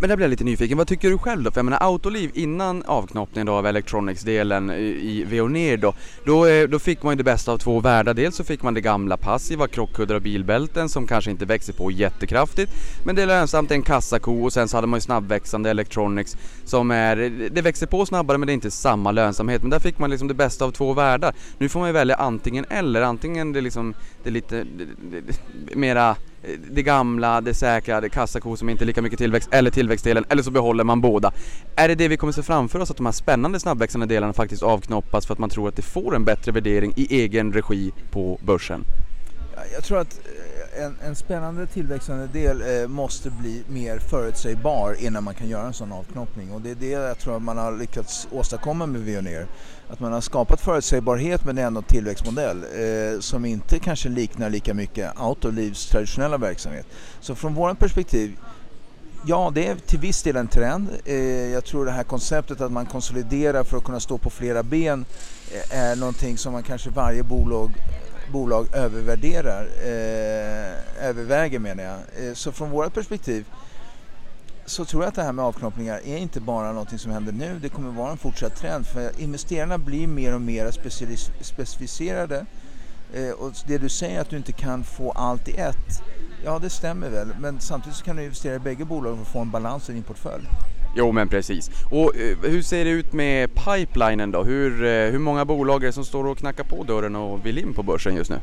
Men 0.00 0.08
där 0.08 0.16
blir 0.16 0.24
jag 0.24 0.30
lite 0.30 0.44
nyfiken, 0.44 0.78
vad 0.78 0.88
tycker 0.88 1.10
du 1.10 1.18
själv 1.18 1.42
då? 1.42 1.50
För 1.50 1.58
jag 1.58 1.64
menar 1.64 1.78
Autoliv 1.80 2.30
innan 2.34 2.82
avknoppningen 2.86 3.46
då 3.46 3.52
av 3.52 3.66
Electronics-delen 3.66 4.70
eh, 4.70 4.76
i 4.78 5.24
Veoneer 5.28 5.76
då, 5.76 5.94
då, 6.24 6.46
eh, 6.46 6.68
då 6.68 6.78
fick 6.78 7.02
man 7.02 7.12
ju 7.12 7.16
det 7.16 7.24
bästa 7.24 7.52
av 7.52 7.58
två 7.58 7.80
världar. 7.80 8.14
Dels 8.14 8.36
så 8.36 8.44
fick 8.44 8.62
man 8.62 8.74
det 8.74 8.80
gamla 8.80 9.16
passiva, 9.16 9.68
krockkuddar 9.68 10.14
och 10.14 10.22
bilbälten 10.22 10.88
som 10.88 11.06
kanske 11.06 11.30
inte 11.30 11.44
växer 11.44 11.72
på 11.72 11.90
jättekraftigt. 11.90 12.72
Men 13.04 13.16
det 13.16 13.22
är 13.22 13.26
lönsamt, 13.26 13.70
en 13.70 13.82
kassako 13.82 14.44
och 14.44 14.52
sen 14.52 14.68
så 14.68 14.76
hade 14.76 14.86
man 14.86 14.96
ju 14.96 15.02
snabbväxande 15.02 15.70
Electronics 15.70 16.36
som 16.64 16.90
är, 16.90 17.16
eh, 17.16 17.30
det 17.50 17.62
växer 17.62 17.86
på 17.86 18.06
snabbare 18.06 18.38
men 18.38 18.46
det 18.46 18.52
är 18.52 18.54
inte 18.54 18.70
samma 18.70 19.10
lönsamhet. 19.10 19.62
Men 19.62 19.70
där 19.70 19.78
fick 19.78 19.98
man 19.98 20.10
liksom 20.10 20.28
det 20.28 20.34
bästa 20.34 20.64
av 20.64 20.70
två 20.70 20.92
världar. 20.92 21.34
Nu 21.58 21.68
får 21.68 21.80
man 21.80 21.88
ju 21.88 21.92
välja 21.92 22.16
antingen 22.16 22.64
eller, 22.70 23.02
antingen 23.02 23.52
det 23.52 23.60
liksom, 23.60 23.94
det 24.22 24.28
är 24.28 24.32
lite 24.32 24.56
det, 24.56 24.84
det, 25.10 25.20
det, 25.20 25.76
mera 25.76 26.16
det 26.70 26.82
gamla, 26.82 27.40
det 27.40 27.54
säkra, 27.54 28.00
det 28.00 28.08
kassako 28.08 28.56
som 28.56 28.68
inte 28.68 28.84
är 28.84 28.86
lika 28.86 29.02
mycket 29.02 29.18
tillväxt 29.18 29.48
eller 29.52 29.70
tillväxtdelen 29.70 30.24
eller 30.28 30.42
så 30.42 30.50
behåller 30.50 30.84
man 30.84 31.00
båda. 31.00 31.32
Är 31.76 31.88
det 31.88 31.94
det 31.94 32.08
vi 32.08 32.16
kommer 32.16 32.32
se 32.32 32.42
framför 32.42 32.80
oss 32.80 32.90
att 32.90 32.96
de 32.96 33.06
här 33.06 33.12
spännande 33.12 33.60
snabbväxande 33.60 34.06
delarna 34.06 34.32
faktiskt 34.32 34.62
avknoppas 34.62 35.26
för 35.26 35.32
att 35.32 35.38
man 35.38 35.50
tror 35.50 35.68
att 35.68 35.76
det 35.76 35.82
får 35.82 36.16
en 36.16 36.24
bättre 36.24 36.52
värdering 36.52 36.92
i 36.96 37.22
egen 37.22 37.52
regi 37.52 37.92
på 38.10 38.38
börsen? 38.42 38.84
Jag 39.74 39.84
tror 39.84 39.98
att 39.98 40.20
eh, 40.24 40.55
en, 40.78 40.96
en 41.04 41.16
spännande 41.16 41.66
tillväxande 41.66 42.26
del 42.26 42.82
eh, 42.82 42.88
måste 42.88 43.30
bli 43.30 43.64
mer 43.68 43.98
förutsägbar 43.98 44.96
innan 44.98 45.24
man 45.24 45.34
kan 45.34 45.48
göra 45.48 45.66
en 45.66 45.72
sån 45.72 45.92
avknoppning 45.92 46.52
och 46.52 46.60
det 46.60 46.70
är 46.70 46.74
det 46.74 46.90
jag 46.90 47.18
tror 47.18 47.38
man 47.38 47.58
har 47.58 47.72
lyckats 47.72 48.28
åstadkomma 48.32 48.86
med 48.86 49.00
Veoneer 49.00 49.46
att 49.88 50.00
man 50.00 50.12
har 50.12 50.20
skapat 50.20 50.60
förutsägbarhet 50.60 51.44
men 51.44 51.58
ändå 51.58 51.82
tillväxtmodell 51.82 52.64
eh, 52.64 53.20
som 53.20 53.44
inte 53.44 53.78
kanske 53.78 54.08
liknar 54.08 54.50
lika 54.50 54.74
mycket 54.74 55.12
Autolivs 55.16 55.86
traditionella 55.86 56.38
verksamhet. 56.38 56.86
Så 57.20 57.34
från 57.34 57.54
vårt 57.54 57.78
perspektiv 57.78 58.36
Ja, 59.28 59.52
det 59.54 59.66
är 59.66 59.74
till 59.74 59.98
viss 59.98 60.22
del 60.22 60.36
en 60.36 60.48
trend. 60.48 60.88
Eh, 61.04 61.16
jag 61.52 61.64
tror 61.64 61.84
det 61.84 61.90
här 61.90 62.02
konceptet 62.02 62.60
att 62.60 62.72
man 62.72 62.86
konsoliderar 62.86 63.64
för 63.64 63.76
att 63.76 63.84
kunna 63.84 64.00
stå 64.00 64.18
på 64.18 64.30
flera 64.30 64.62
ben 64.62 65.04
eh, 65.52 65.78
är 65.78 65.96
någonting 65.96 66.38
som 66.38 66.52
man 66.52 66.62
kanske 66.62 66.90
varje 66.90 67.22
bolag 67.22 67.72
bolag 68.32 68.66
övervärderar, 68.72 69.68
eh, 69.82 71.08
överväger 71.08 71.58
menar 71.58 71.84
jag. 71.84 72.26
Eh, 72.26 72.34
så 72.34 72.52
från 72.52 72.70
vårt 72.70 72.94
perspektiv 72.94 73.44
så 74.66 74.84
tror 74.84 75.02
jag 75.02 75.08
att 75.08 75.14
det 75.14 75.22
här 75.22 75.32
med 75.32 75.44
avknoppningar 75.44 76.00
är 76.04 76.16
inte 76.16 76.40
bara 76.40 76.72
någonting 76.72 76.98
som 76.98 77.12
händer 77.12 77.32
nu, 77.32 77.58
det 77.58 77.68
kommer 77.68 77.90
vara 77.90 78.10
en 78.10 78.18
fortsatt 78.18 78.56
trend 78.56 78.86
för 78.86 79.20
investerarna 79.20 79.78
blir 79.78 80.06
mer 80.06 80.34
och 80.34 80.40
mer 80.40 80.70
specificerade 81.40 82.46
eh, 83.14 83.30
och 83.30 83.52
det 83.66 83.78
du 83.78 83.88
säger 83.88 84.20
att 84.20 84.30
du 84.30 84.36
inte 84.36 84.52
kan 84.52 84.84
få 84.84 85.10
allt 85.10 85.48
i 85.48 85.56
ett, 85.56 86.02
ja 86.44 86.58
det 86.58 86.70
stämmer 86.70 87.08
väl 87.08 87.28
men 87.40 87.60
samtidigt 87.60 87.96
så 87.96 88.04
kan 88.04 88.16
du 88.16 88.22
investera 88.22 88.54
i 88.54 88.58
bägge 88.58 88.84
bolagen 88.84 89.16
för 89.16 89.22
att 89.22 89.32
få 89.32 89.40
en 89.40 89.50
balans 89.50 89.90
i 89.90 89.92
din 89.92 90.02
portfölj. 90.02 90.48
Jo 90.98 91.12
men 91.12 91.28
precis. 91.28 91.70
Och 91.90 92.16
eh, 92.16 92.36
hur 92.42 92.62
ser 92.62 92.84
det 92.84 92.90
ut 92.90 93.12
med 93.12 93.50
pipelinen 93.54 94.30
då? 94.30 94.44
Hur, 94.44 94.84
eh, 94.84 95.10
hur 95.10 95.18
många 95.18 95.44
bolag 95.44 95.82
är 95.82 95.86
det 95.86 95.92
som 95.92 96.04
står 96.04 96.26
och 96.26 96.38
knackar 96.38 96.64
på 96.64 96.82
dörren 96.82 97.16
och 97.16 97.46
vill 97.46 97.58
in 97.58 97.74
på 97.74 97.82
börsen 97.82 98.14
just 98.14 98.30
nu? 98.30 98.40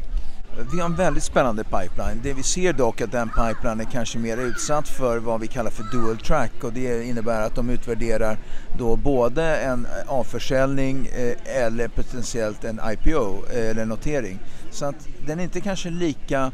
Vi 0.73 0.79
har 0.79 0.85
en 0.85 0.95
väldigt 0.95 1.23
spännande 1.23 1.63
pipeline. 1.63 2.19
Det 2.23 2.33
vi 2.33 2.43
ser 2.43 2.73
dock 2.73 3.01
är 3.01 3.05
att 3.05 3.11
den 3.11 3.29
pipeline 3.29 3.79
är 3.79 3.91
kanske 3.91 4.19
mer 4.19 4.37
utsatt 4.37 4.87
för 4.87 5.17
vad 5.17 5.39
vi 5.39 5.47
kallar 5.47 5.71
för 5.71 5.83
dual 5.91 6.17
track 6.17 6.51
och 6.63 6.73
det 6.73 7.03
innebär 7.03 7.41
att 7.41 7.55
de 7.55 7.69
utvärderar 7.69 8.37
då 8.77 8.95
både 8.95 9.55
en 9.55 9.87
avförsäljning 10.07 11.07
eh, 11.07 11.63
eller 11.65 11.87
potentiellt 11.87 12.63
en 12.63 12.81
IPO 12.91 13.45
eller 13.53 13.85
notering. 13.85 14.39
Så 14.71 14.85
att 14.85 15.07
den 15.25 15.39
är 15.39 15.43
inte 15.43 15.61
kanske 15.61 15.89
lika 15.89 16.51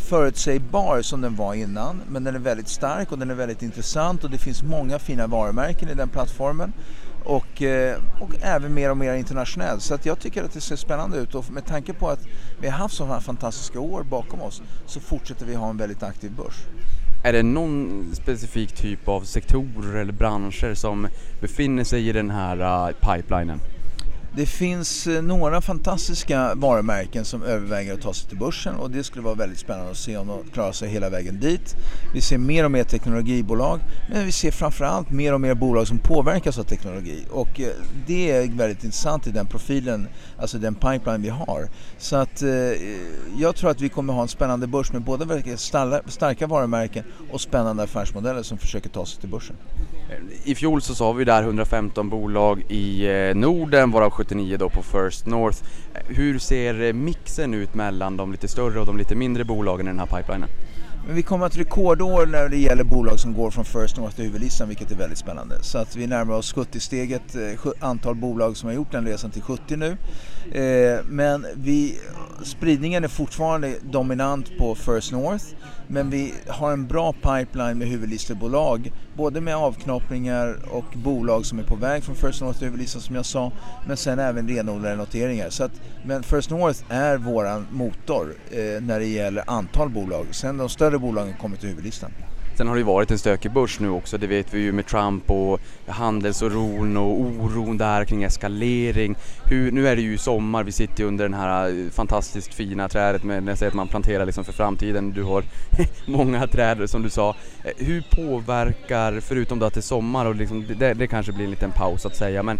förutsägbar 0.00 1.02
som 1.02 1.20
den 1.20 1.36
var 1.36 1.54
innan 1.54 2.02
men 2.08 2.24
den 2.24 2.34
är 2.34 2.38
väldigt 2.38 2.68
stark 2.68 3.12
och 3.12 3.18
den 3.18 3.30
är 3.30 3.34
väldigt 3.34 3.62
intressant 3.62 4.24
och 4.24 4.30
det 4.30 4.38
finns 4.38 4.62
många 4.62 4.98
fina 4.98 5.26
varumärken 5.26 5.88
i 5.88 5.94
den 5.94 6.08
plattformen 6.08 6.72
och, 7.24 7.62
eh, 7.62 7.98
och 8.20 8.30
även 8.42 8.74
mer 8.74 8.90
och 8.90 8.96
mer 8.96 9.14
internationellt. 9.14 9.82
Så 9.82 9.94
att 9.94 10.06
jag 10.06 10.18
tycker 10.18 10.44
att 10.44 10.52
det 10.52 10.60
ser 10.60 10.76
spännande 10.76 11.18
ut 11.18 11.34
och 11.34 11.50
med 11.50 11.66
tanke 11.66 11.92
på 11.92 12.08
att 12.08 12.20
vi 12.60 12.68
har 12.68 12.78
haft 12.78 12.96
sådana 12.96 13.20
fantastiska 13.20 13.80
år 13.80 14.02
bakom 14.02 14.42
oss 14.42 14.62
så 14.86 15.00
fortsätter 15.00 15.46
vi 15.46 15.54
ha 15.54 15.70
en 15.70 15.76
väldigt 15.76 16.02
aktiv 16.02 16.32
börs. 16.36 16.56
Är 17.24 17.32
det 17.32 17.42
någon 17.42 18.04
specifik 18.12 18.72
typ 18.72 19.08
av 19.08 19.20
sektorer 19.20 19.96
eller 19.96 20.12
branscher 20.12 20.74
som 20.74 21.08
befinner 21.40 21.84
sig 21.84 22.08
i 22.08 22.12
den 22.12 22.30
här 22.30 22.88
eh, 22.88 22.94
pipelinen? 22.94 23.60
Det 24.36 24.46
finns 24.46 25.06
eh, 25.06 25.22
några 25.22 25.60
fantastiska 25.60 26.54
varumärken 26.54 27.24
som 27.24 27.42
överväger 27.42 27.94
att 27.94 28.00
ta 28.00 28.14
sig 28.14 28.28
till 28.28 28.38
börsen 28.38 28.74
och 28.74 28.90
det 28.90 29.04
skulle 29.04 29.24
vara 29.24 29.34
väldigt 29.34 29.58
spännande 29.58 29.90
att 29.90 29.96
se 29.96 30.16
om 30.16 30.26
de 30.26 30.50
klarar 30.52 30.72
sig 30.72 30.88
hela 30.88 31.10
vägen 31.10 31.40
dit. 31.40 31.76
Vi 32.14 32.20
ser 32.20 32.38
mer 32.38 32.64
och 32.64 32.70
mer 32.70 32.84
teknologibolag 32.84 33.80
men 34.10 34.24
vi 34.26 34.32
ser 34.32 34.50
framförallt 34.50 35.10
mer 35.10 35.34
och 35.34 35.40
mer 35.40 35.54
bolag 35.54 35.88
som 35.88 35.98
påverkas 35.98 36.58
av 36.58 36.62
teknologi 36.62 37.24
och 37.30 37.60
eh, 37.60 37.68
det 38.06 38.30
är 38.30 38.56
väldigt 38.56 38.84
intressant 38.84 39.26
i 39.26 39.30
den 39.30 39.46
profilen, 39.46 40.08
alltså 40.38 40.58
den 40.58 40.74
pipeline 40.74 41.22
vi 41.22 41.28
har. 41.28 41.68
Så 41.98 42.16
att 42.16 42.42
eh, 42.42 42.50
jag 43.38 43.56
tror 43.56 43.70
att 43.70 43.80
vi 43.80 43.88
kommer 43.88 44.12
ha 44.12 44.22
en 44.22 44.28
spännande 44.28 44.66
börs 44.66 44.92
med 44.92 45.02
både 45.02 45.56
starka 46.06 46.46
varumärken 46.46 47.04
och 47.30 47.40
spännande 47.40 47.82
affärsmodeller 47.82 48.42
som 48.42 48.58
försöker 48.58 48.88
ta 48.88 49.06
sig 49.06 49.20
till 49.20 49.28
börsen. 49.28 49.56
I 50.44 50.54
fjol 50.54 50.82
så 50.82 50.94
sa 50.94 51.12
vi 51.12 51.24
där 51.24 51.42
115 51.42 52.08
bolag 52.08 52.64
i 52.68 53.06
eh, 53.06 53.34
Norden 53.34 53.90
varav 53.90 54.10
79 54.10 54.56
då 54.56 54.68
på 54.68 54.82
First 54.82 55.26
North. 55.26 55.58
Eh, 55.94 56.16
hur 56.16 56.38
ser 56.38 56.82
eh, 56.82 56.92
mixen 56.92 57.54
ut 57.54 57.74
mellan 57.74 58.16
de 58.16 58.32
lite 58.32 58.48
större 58.48 58.80
och 58.80 58.86
de 58.86 58.98
lite 58.98 59.14
mindre 59.14 59.44
bolagen 59.44 59.86
i 59.86 59.90
den 59.90 59.98
här 59.98 60.06
pipelinen? 60.06 60.48
Men 61.06 61.16
vi 61.16 61.22
kommer 61.22 61.46
att 61.46 61.56
rekordår 61.56 62.26
när 62.26 62.48
det 62.48 62.56
gäller 62.56 62.84
bolag 62.84 63.20
som 63.20 63.34
går 63.34 63.50
från 63.50 63.64
First 63.64 63.96
North 63.96 64.14
till 64.14 64.24
huvudlistan 64.24 64.68
vilket 64.68 64.90
är 64.90 64.96
väldigt 64.96 65.18
spännande. 65.18 65.62
Så 65.62 65.78
att 65.78 65.96
vi 65.96 66.06
närmar 66.06 66.34
oss 66.34 66.54
70-steget, 66.54 67.36
antal 67.80 68.14
bolag 68.14 68.56
som 68.56 68.66
har 68.66 68.74
gjort 68.74 68.92
den 68.92 69.06
resan 69.06 69.30
till 69.30 69.42
70 69.42 69.76
nu. 69.76 69.96
Men 71.08 71.46
vi, 71.54 71.98
spridningen 72.42 73.04
är 73.04 73.08
fortfarande 73.08 73.74
dominant 73.82 74.58
på 74.58 74.74
First 74.74 75.12
North 75.12 75.44
men 75.90 76.10
vi 76.10 76.34
har 76.48 76.72
en 76.72 76.86
bra 76.86 77.12
pipeline 77.12 77.78
med 77.78 77.88
huvudlistebolag 77.88 78.92
både 79.16 79.40
med 79.40 79.56
avknoppningar 79.56 80.56
och 80.70 80.84
bolag 80.94 81.46
som 81.46 81.58
är 81.58 81.62
på 81.62 81.76
väg 81.76 82.04
från 82.04 82.14
First 82.14 82.40
North 82.40 82.58
till 82.58 82.66
huvudlistan 82.66 83.02
som 83.02 83.16
jag 83.16 83.26
sa 83.26 83.52
men 83.86 83.96
sen 83.96 84.18
även 84.18 84.48
renodlade 84.48 84.96
noteringar. 84.96 85.50
Så 85.50 85.64
att, 85.64 85.72
men 86.04 86.22
First 86.22 86.50
North 86.50 86.84
är 86.88 87.16
våran 87.16 87.66
motor 87.70 88.34
eh, 88.50 88.82
när 88.82 88.98
det 88.98 89.06
gäller 89.06 89.44
antal 89.46 89.90
bolag. 89.90 90.26
Sen 90.30 90.56
de 90.56 90.68
större 90.68 90.98
bolagen 90.98 91.34
kommer 91.40 91.56
till 91.56 91.68
huvudlistan. 91.68 92.10
Sen 92.60 92.68
har 92.68 92.74
det 92.74 92.80
ju 92.80 92.86
varit 92.86 93.10
en 93.10 93.18
stökig 93.18 93.52
börs 93.52 93.80
nu 93.80 93.88
också, 93.88 94.18
det 94.18 94.26
vet 94.26 94.54
vi 94.54 94.60
ju 94.60 94.72
med 94.72 94.86
Trump 94.86 95.30
och 95.30 95.60
handelsoron 95.86 96.96
och 96.96 97.20
oron 97.20 97.78
där 97.78 98.04
kring 98.04 98.22
eskalering. 98.22 99.16
Hur, 99.44 99.72
nu 99.72 99.88
är 99.88 99.96
det 99.96 100.02
ju 100.02 100.18
sommar, 100.18 100.64
vi 100.64 100.72
sitter 100.72 101.02
ju 101.02 101.08
under 101.08 101.24
den 101.24 101.34
här 101.34 101.68
eh, 101.68 101.90
fantastiskt 101.90 102.54
fina 102.54 102.88
trädet 102.88 103.24
med, 103.24 103.42
när 103.42 103.52
jag 103.52 103.58
säger 103.58 103.70
att 103.70 103.76
man 103.76 103.88
planterar 103.88 104.26
liksom 104.26 104.44
för 104.44 104.52
framtiden. 104.52 105.12
Du 105.12 105.22
har 105.22 105.44
många 106.06 106.46
träd 106.46 106.90
som 106.90 107.02
du 107.02 107.10
sa. 107.10 107.36
Eh, 107.64 107.86
hur 107.86 108.04
påverkar, 108.10 109.20
förutom 109.20 109.58
då 109.58 109.66
att 109.66 109.74
det 109.74 109.80
är 109.80 109.82
sommar 109.82 110.26
och 110.26 110.34
liksom, 110.34 110.66
det, 110.78 110.94
det 110.94 111.06
kanske 111.06 111.32
blir 111.32 111.44
en 111.44 111.50
liten 111.50 111.72
paus 111.72 112.06
att 112.06 112.16
säga, 112.16 112.42
men 112.42 112.58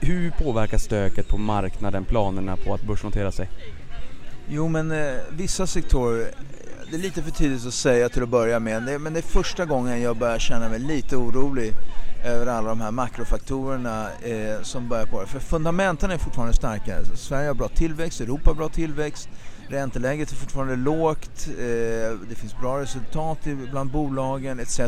hur 0.00 0.30
påverkar 0.30 0.78
stöket 0.78 1.28
på 1.28 1.38
marknaden 1.38 2.04
planerna 2.04 2.56
på 2.56 2.74
att 2.74 2.82
börsnotera 2.82 3.32
sig? 3.32 3.48
Jo 4.48 4.68
men 4.68 4.92
eh, 4.92 5.14
vissa 5.30 5.66
sektorer 5.66 6.30
det 6.90 6.96
är 6.96 7.00
lite 7.00 7.22
för 7.22 7.30
tidigt 7.30 7.66
att 7.66 7.74
säga 7.74 8.08
till 8.08 8.22
att 8.22 8.28
börja 8.28 8.60
med, 8.60 9.00
men 9.00 9.12
det 9.12 9.20
är 9.20 9.22
första 9.22 9.64
gången 9.64 10.02
jag 10.02 10.16
börjar 10.16 10.38
känna 10.38 10.68
mig 10.68 10.78
lite 10.78 11.16
orolig 11.16 11.72
över 12.24 12.46
alla 12.46 12.68
de 12.68 12.80
här 12.80 12.90
makrofaktorerna 12.90 14.08
eh, 14.22 14.62
som 14.62 14.88
börjar 14.88 15.06
på 15.06 15.20
det. 15.20 15.26
För 15.26 15.40
fundamenten 15.40 16.10
är 16.10 16.18
fortfarande 16.18 16.54
starka. 16.54 17.04
Sverige 17.14 17.48
har 17.48 17.54
bra 17.54 17.68
tillväxt, 17.68 18.20
Europa 18.20 18.50
har 18.50 18.54
bra 18.54 18.68
tillväxt, 18.68 19.28
ränteläget 19.68 20.30
är 20.30 20.36
fortfarande 20.36 20.76
lågt, 20.76 21.48
eh, 21.48 22.18
det 22.28 22.34
finns 22.34 22.58
bra 22.60 22.80
resultat 22.80 23.38
bland 23.70 23.90
bolagen 23.90 24.60
etc. 24.60 24.80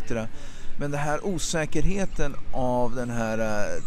Men 0.80 0.90
den 0.90 1.00
här 1.00 1.26
osäkerheten 1.26 2.34
av 2.52 2.94
den 2.94 3.10
här 3.10 3.38
eh, 3.38 3.82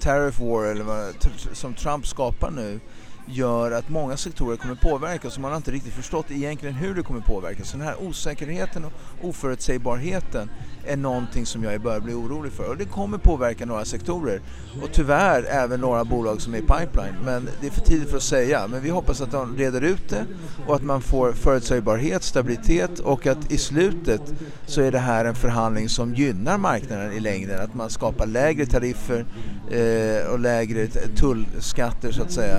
tariff 0.00 0.40
war 0.40 0.64
eller 0.64 0.84
vad, 0.84 1.14
som 1.52 1.74
Trump 1.74 2.06
skapar 2.06 2.50
nu 2.50 2.80
gör 3.26 3.70
att 3.70 3.88
många 3.88 4.16
sektorer 4.16 4.56
kommer 4.56 4.74
påverkas 4.74 5.36
och 5.36 5.42
man 5.42 5.50
har 5.50 5.56
inte 5.56 5.70
riktigt 5.70 5.92
förstått 5.92 6.30
egentligen 6.30 6.74
hur 6.74 6.94
det 6.94 7.02
kommer 7.02 7.20
påverkas. 7.20 7.68
Så 7.68 7.76
den 7.76 7.86
här 7.86 8.02
osäkerheten 8.02 8.84
och 8.84 8.92
oförutsägbarheten 9.22 10.50
är 10.86 10.96
någonting 10.96 11.46
som 11.46 11.64
jag 11.64 11.80
börjar 11.80 12.00
bli 12.00 12.14
orolig 12.14 12.52
för 12.52 12.68
och 12.68 12.76
det 12.76 12.84
kommer 12.84 13.18
påverka 13.18 13.66
några 13.66 13.84
sektorer 13.84 14.40
och 14.82 14.88
tyvärr 14.92 15.44
även 15.44 15.80
några 15.80 16.04
bolag 16.04 16.40
som 16.40 16.54
är 16.54 16.58
i 16.58 16.60
pipeline. 16.60 17.14
Men 17.24 17.48
det 17.60 17.66
är 17.66 17.70
för 17.70 17.80
tidigt 17.80 18.10
för 18.10 18.16
att 18.16 18.22
säga. 18.22 18.66
Men 18.66 18.82
vi 18.82 18.90
hoppas 18.90 19.20
att 19.20 19.30
de 19.30 19.56
reder 19.56 19.80
ut 19.80 20.08
det 20.08 20.24
och 20.66 20.74
att 20.74 20.82
man 20.82 21.02
får 21.02 21.32
förutsägbarhet, 21.32 22.22
stabilitet 22.22 22.98
och 22.98 23.26
att 23.26 23.52
i 23.52 23.58
slutet 23.58 24.34
så 24.66 24.80
är 24.80 24.92
det 24.92 24.98
här 24.98 25.24
en 25.24 25.34
förhandling 25.34 25.88
som 25.88 26.14
gynnar 26.14 26.58
marknaden 26.58 27.12
i 27.12 27.20
längden. 27.20 27.60
Att 27.60 27.74
man 27.74 27.90
skapar 27.90 28.26
lägre 28.26 28.66
tariffer 28.66 29.24
eh, 29.70 30.32
och 30.32 30.38
lägre 30.38 30.86
tullskatter 31.16 32.12
så 32.12 32.22
att 32.22 32.32
säga. 32.32 32.58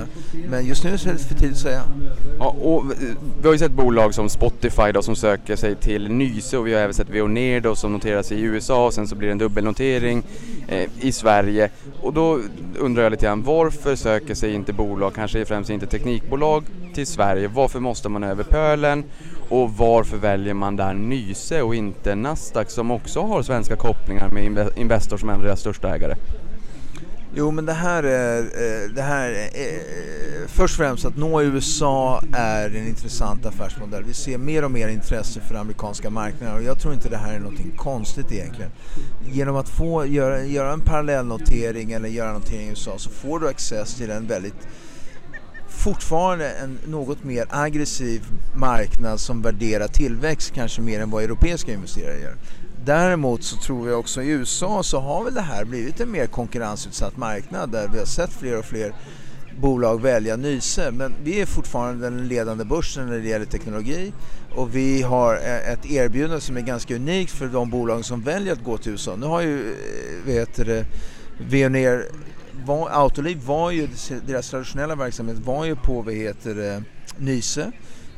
Men 0.49 0.54
men 0.55 0.65
just 0.65 0.83
nu 0.83 0.97
så 0.97 1.09
är 1.09 1.13
det 1.13 1.19
för 1.19 1.35
tidigt 1.35 1.55
att 1.55 1.61
säga. 1.61 1.83
Ja, 2.39 2.45
och 2.45 2.83
vi 3.41 3.47
har 3.47 3.53
ju 3.53 3.59
sett 3.59 3.71
bolag 3.71 4.13
som 4.13 4.29
Spotify 4.29 4.91
då, 4.93 5.01
som 5.01 5.15
söker 5.15 5.55
sig 5.55 5.75
till 5.75 6.11
Nyse 6.11 6.57
och 6.57 6.67
vi 6.67 6.73
har 6.73 6.81
även 6.81 6.93
sett 6.93 7.09
Veoneer 7.09 7.75
som 7.75 7.93
noteras 7.93 8.31
i 8.31 8.41
USA 8.41 8.85
och 8.85 8.93
sen 8.93 9.07
så 9.07 9.15
blir 9.15 9.27
det 9.27 9.31
en 9.31 9.37
dubbelnotering 9.37 10.23
eh, 10.67 10.89
i 10.99 11.11
Sverige. 11.11 11.69
Och 12.01 12.13
då 12.13 12.39
undrar 12.79 13.03
jag 13.03 13.11
lite 13.11 13.25
grann, 13.25 13.43
varför 13.43 13.95
söker 13.95 14.35
sig 14.35 14.53
inte 14.53 14.73
bolag, 14.73 15.13
kanske 15.15 15.45
främst 15.45 15.69
inte 15.69 15.85
teknikbolag, 15.85 16.63
till 16.93 17.07
Sverige? 17.07 17.47
Varför 17.47 17.79
måste 17.79 18.09
man 18.09 18.23
över 18.23 18.43
pölen? 18.43 19.03
Och 19.49 19.71
varför 19.71 20.17
väljer 20.17 20.53
man 20.53 20.75
där 20.75 20.93
Nyse 20.93 21.61
och 21.61 21.75
inte 21.75 22.15
Nasdaq 22.15 22.69
som 22.69 22.91
också 22.91 23.21
har 23.21 23.43
svenska 23.43 23.75
kopplingar 23.75 24.29
med 24.29 24.69
Investor 24.77 25.17
som 25.17 25.29
är 25.29 25.33
en 25.33 25.39
av 25.39 25.45
deras 25.45 25.59
största 25.59 25.95
ägare? 25.95 26.15
Jo 27.37 27.51
men 27.51 27.65
det 27.65 27.73
här 27.73 28.03
är, 28.03 28.41
eh, 28.41 28.89
det 28.89 29.01
här 29.01 29.29
är, 29.31 29.45
eh, 29.45 30.47
först 30.47 30.73
och 30.73 30.77
främst 30.77 31.05
att 31.05 31.17
nå 31.17 31.41
USA 31.41 32.21
är 32.33 32.69
en 32.69 32.87
intressant 32.87 33.45
affärsmodell. 33.45 34.03
Vi 34.03 34.13
ser 34.13 34.37
mer 34.37 34.63
och 34.63 34.71
mer 34.71 34.87
intresse 34.87 35.41
för 35.41 35.55
amerikanska 35.55 36.09
marknader 36.09 36.55
och 36.55 36.63
jag 36.63 36.79
tror 36.79 36.93
inte 36.93 37.09
det 37.09 37.17
här 37.17 37.33
är 37.33 37.39
någonting 37.39 37.71
konstigt 37.77 38.31
egentligen. 38.31 38.71
Genom 39.31 39.55
att 39.55 39.69
få 39.69 40.05
göra, 40.05 40.43
göra 40.43 40.73
en 40.73 40.81
parallellnotering 40.81 41.91
eller 41.91 42.09
göra 42.09 42.33
notering 42.33 42.67
i 42.67 42.69
USA 42.69 42.97
så 42.97 43.09
får 43.09 43.39
du 43.39 43.47
access 43.47 43.95
till 43.95 44.11
en 44.11 44.27
väldigt 44.27 44.67
fortfarande 45.67 46.49
en 46.49 46.79
något 46.87 47.23
mer 47.23 47.45
aggressiv 47.49 48.21
marknad 48.55 49.19
som 49.19 49.41
värderar 49.41 49.87
tillväxt 49.87 50.53
kanske 50.53 50.81
mer 50.81 50.99
än 50.99 51.09
vad 51.09 51.23
europeiska 51.23 51.73
investerare 51.73 52.19
gör. 52.19 52.35
Däremot 52.85 53.43
så 53.43 53.57
tror 53.57 53.89
jag 53.89 53.99
också 53.99 54.21
i 54.23 54.29
USA 54.29 54.83
så 54.83 54.99
har 54.99 55.23
väl 55.23 55.33
det 55.33 55.41
här 55.41 55.65
blivit 55.65 55.99
en 55.99 56.11
mer 56.11 56.27
konkurrensutsatt 56.27 57.17
marknad 57.17 57.71
där 57.71 57.87
vi 57.87 57.97
har 57.99 58.05
sett 58.05 58.33
fler 58.33 58.59
och 58.59 58.65
fler 58.65 58.93
bolag 59.61 60.01
välja 60.01 60.35
Nyse. 60.35 60.91
Men 60.91 61.13
vi 61.23 61.41
är 61.41 61.45
fortfarande 61.45 62.09
den 62.09 62.27
ledande 62.27 62.65
börsen 62.65 63.07
när 63.07 63.17
det 63.17 63.27
gäller 63.27 63.45
teknologi 63.45 64.13
och 64.55 64.75
vi 64.75 65.01
har 65.01 65.35
e-, 65.35 65.73
ett 65.73 65.85
erbjudande 65.85 66.41
som 66.41 66.57
är 66.57 66.61
ganska 66.61 66.95
unikt 66.95 67.31
för 67.31 67.47
de 67.47 67.69
bolag 67.69 68.05
som 68.05 68.21
väljer 68.21 68.53
att 68.53 68.63
gå 68.63 68.77
till 68.77 68.91
USA. 68.91 69.15
Nu 69.15 69.25
har 69.25 69.41
ju, 69.41 69.69
eh, 69.69 70.25
vet 70.25 70.55
det, 70.55 70.85
Veoneer 71.37 72.05
Autoliv 72.89 73.43
var 73.45 73.71
ju, 73.71 73.87
deras 74.27 74.49
traditionella 74.49 74.95
verksamhet 74.95 75.37
var 75.39 75.65
ju 75.65 75.75
på 75.75 76.01
vad 76.01 76.13
heter 76.13 76.55
det, 76.55 76.83
Nyse. 77.17 77.71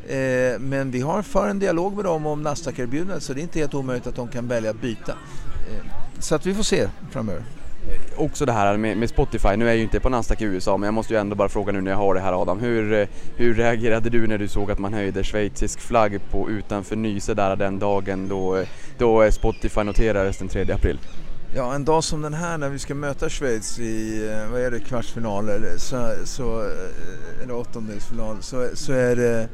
Eh, 0.08 0.60
men 0.60 0.92
vi 0.92 1.02
har 1.02 1.22
för 1.22 1.48
en 1.48 1.60
dialog 1.60 1.96
med 1.96 2.06
dem 2.06 2.26
om 2.26 2.42
Nasdaq-erbjudandet 2.48 3.20
så 3.20 3.34
det 3.34 3.40
är 3.40 3.44
inte 3.44 3.60
helt 3.60 3.74
omöjligt 3.74 4.08
att 4.08 4.16
de 4.16 4.28
kan 4.28 4.48
välja 4.48 4.70
att 4.70 4.82
byta. 4.82 5.12
Eh, 5.12 5.86
så 6.20 6.36
att 6.36 6.46
vi 6.46 6.54
får 6.54 6.64
se 6.64 6.90
framöver. 7.12 7.44
Också 8.16 8.46
det 8.46 8.52
här 8.52 8.78
med, 8.78 8.98
med 8.98 9.10
Spotify, 9.10 9.56
nu 9.58 9.66
är 9.66 9.70
jag 9.70 9.78
ju 9.78 9.84
inte 9.84 10.00
på 10.00 10.10
Nasdaq 10.10 10.42
i 10.42 10.46
USA 10.46 10.78
men 10.78 10.88
jag 10.88 10.94
måste 10.94 11.14
ju 11.14 11.20
ändå 11.20 11.36
bara 11.36 11.50
fråga 11.50 11.72
nu 11.72 11.82
när 11.82 11.92
jag 11.92 11.98
har 11.98 12.14
det 12.14 12.20
här 12.20 12.42
Adam. 12.42 12.60
Hur, 12.60 12.94
eh, 12.94 13.08
hur 13.36 13.54
reagerade 13.54 14.10
du 14.10 14.28
när 14.28 14.38
du 14.38 14.48
såg 14.48 14.72
att 14.72 14.80
man 14.80 14.94
höjde 14.94 15.24
schweizisk 15.24 15.80
flagg 15.80 16.20
på 16.32 16.50
utanför 16.50 16.96
Nyse 16.96 17.34
där 17.34 17.56
den 17.56 17.80
dagen 17.80 18.28
då, 18.28 18.56
eh, 18.56 18.68
då 18.98 19.32
Spotify 19.32 19.84
noterades 19.84 20.38
den 20.38 20.48
3 20.48 20.72
april? 20.72 21.00
Ja, 21.56 21.76
en 21.76 21.86
dag 21.86 22.04
som 22.04 22.22
den 22.22 22.34
här 22.34 22.58
när 22.58 22.70
vi 22.70 22.80
ska 22.80 22.96
möta 22.96 23.30
Schweiz 23.30 23.80
i, 23.80 24.28
eh, 24.32 24.52
vad 24.52 24.62
är 24.62 24.72
det, 24.72 24.80
kvartsfinal 24.80 25.50
eller, 25.50 25.78
så, 25.78 26.14
så, 26.24 26.72
eller 27.44 27.56
åttondelsfinal 27.56 28.38
så, 28.42 28.68
så 28.74 28.94
är 28.94 29.16
det 29.16 29.48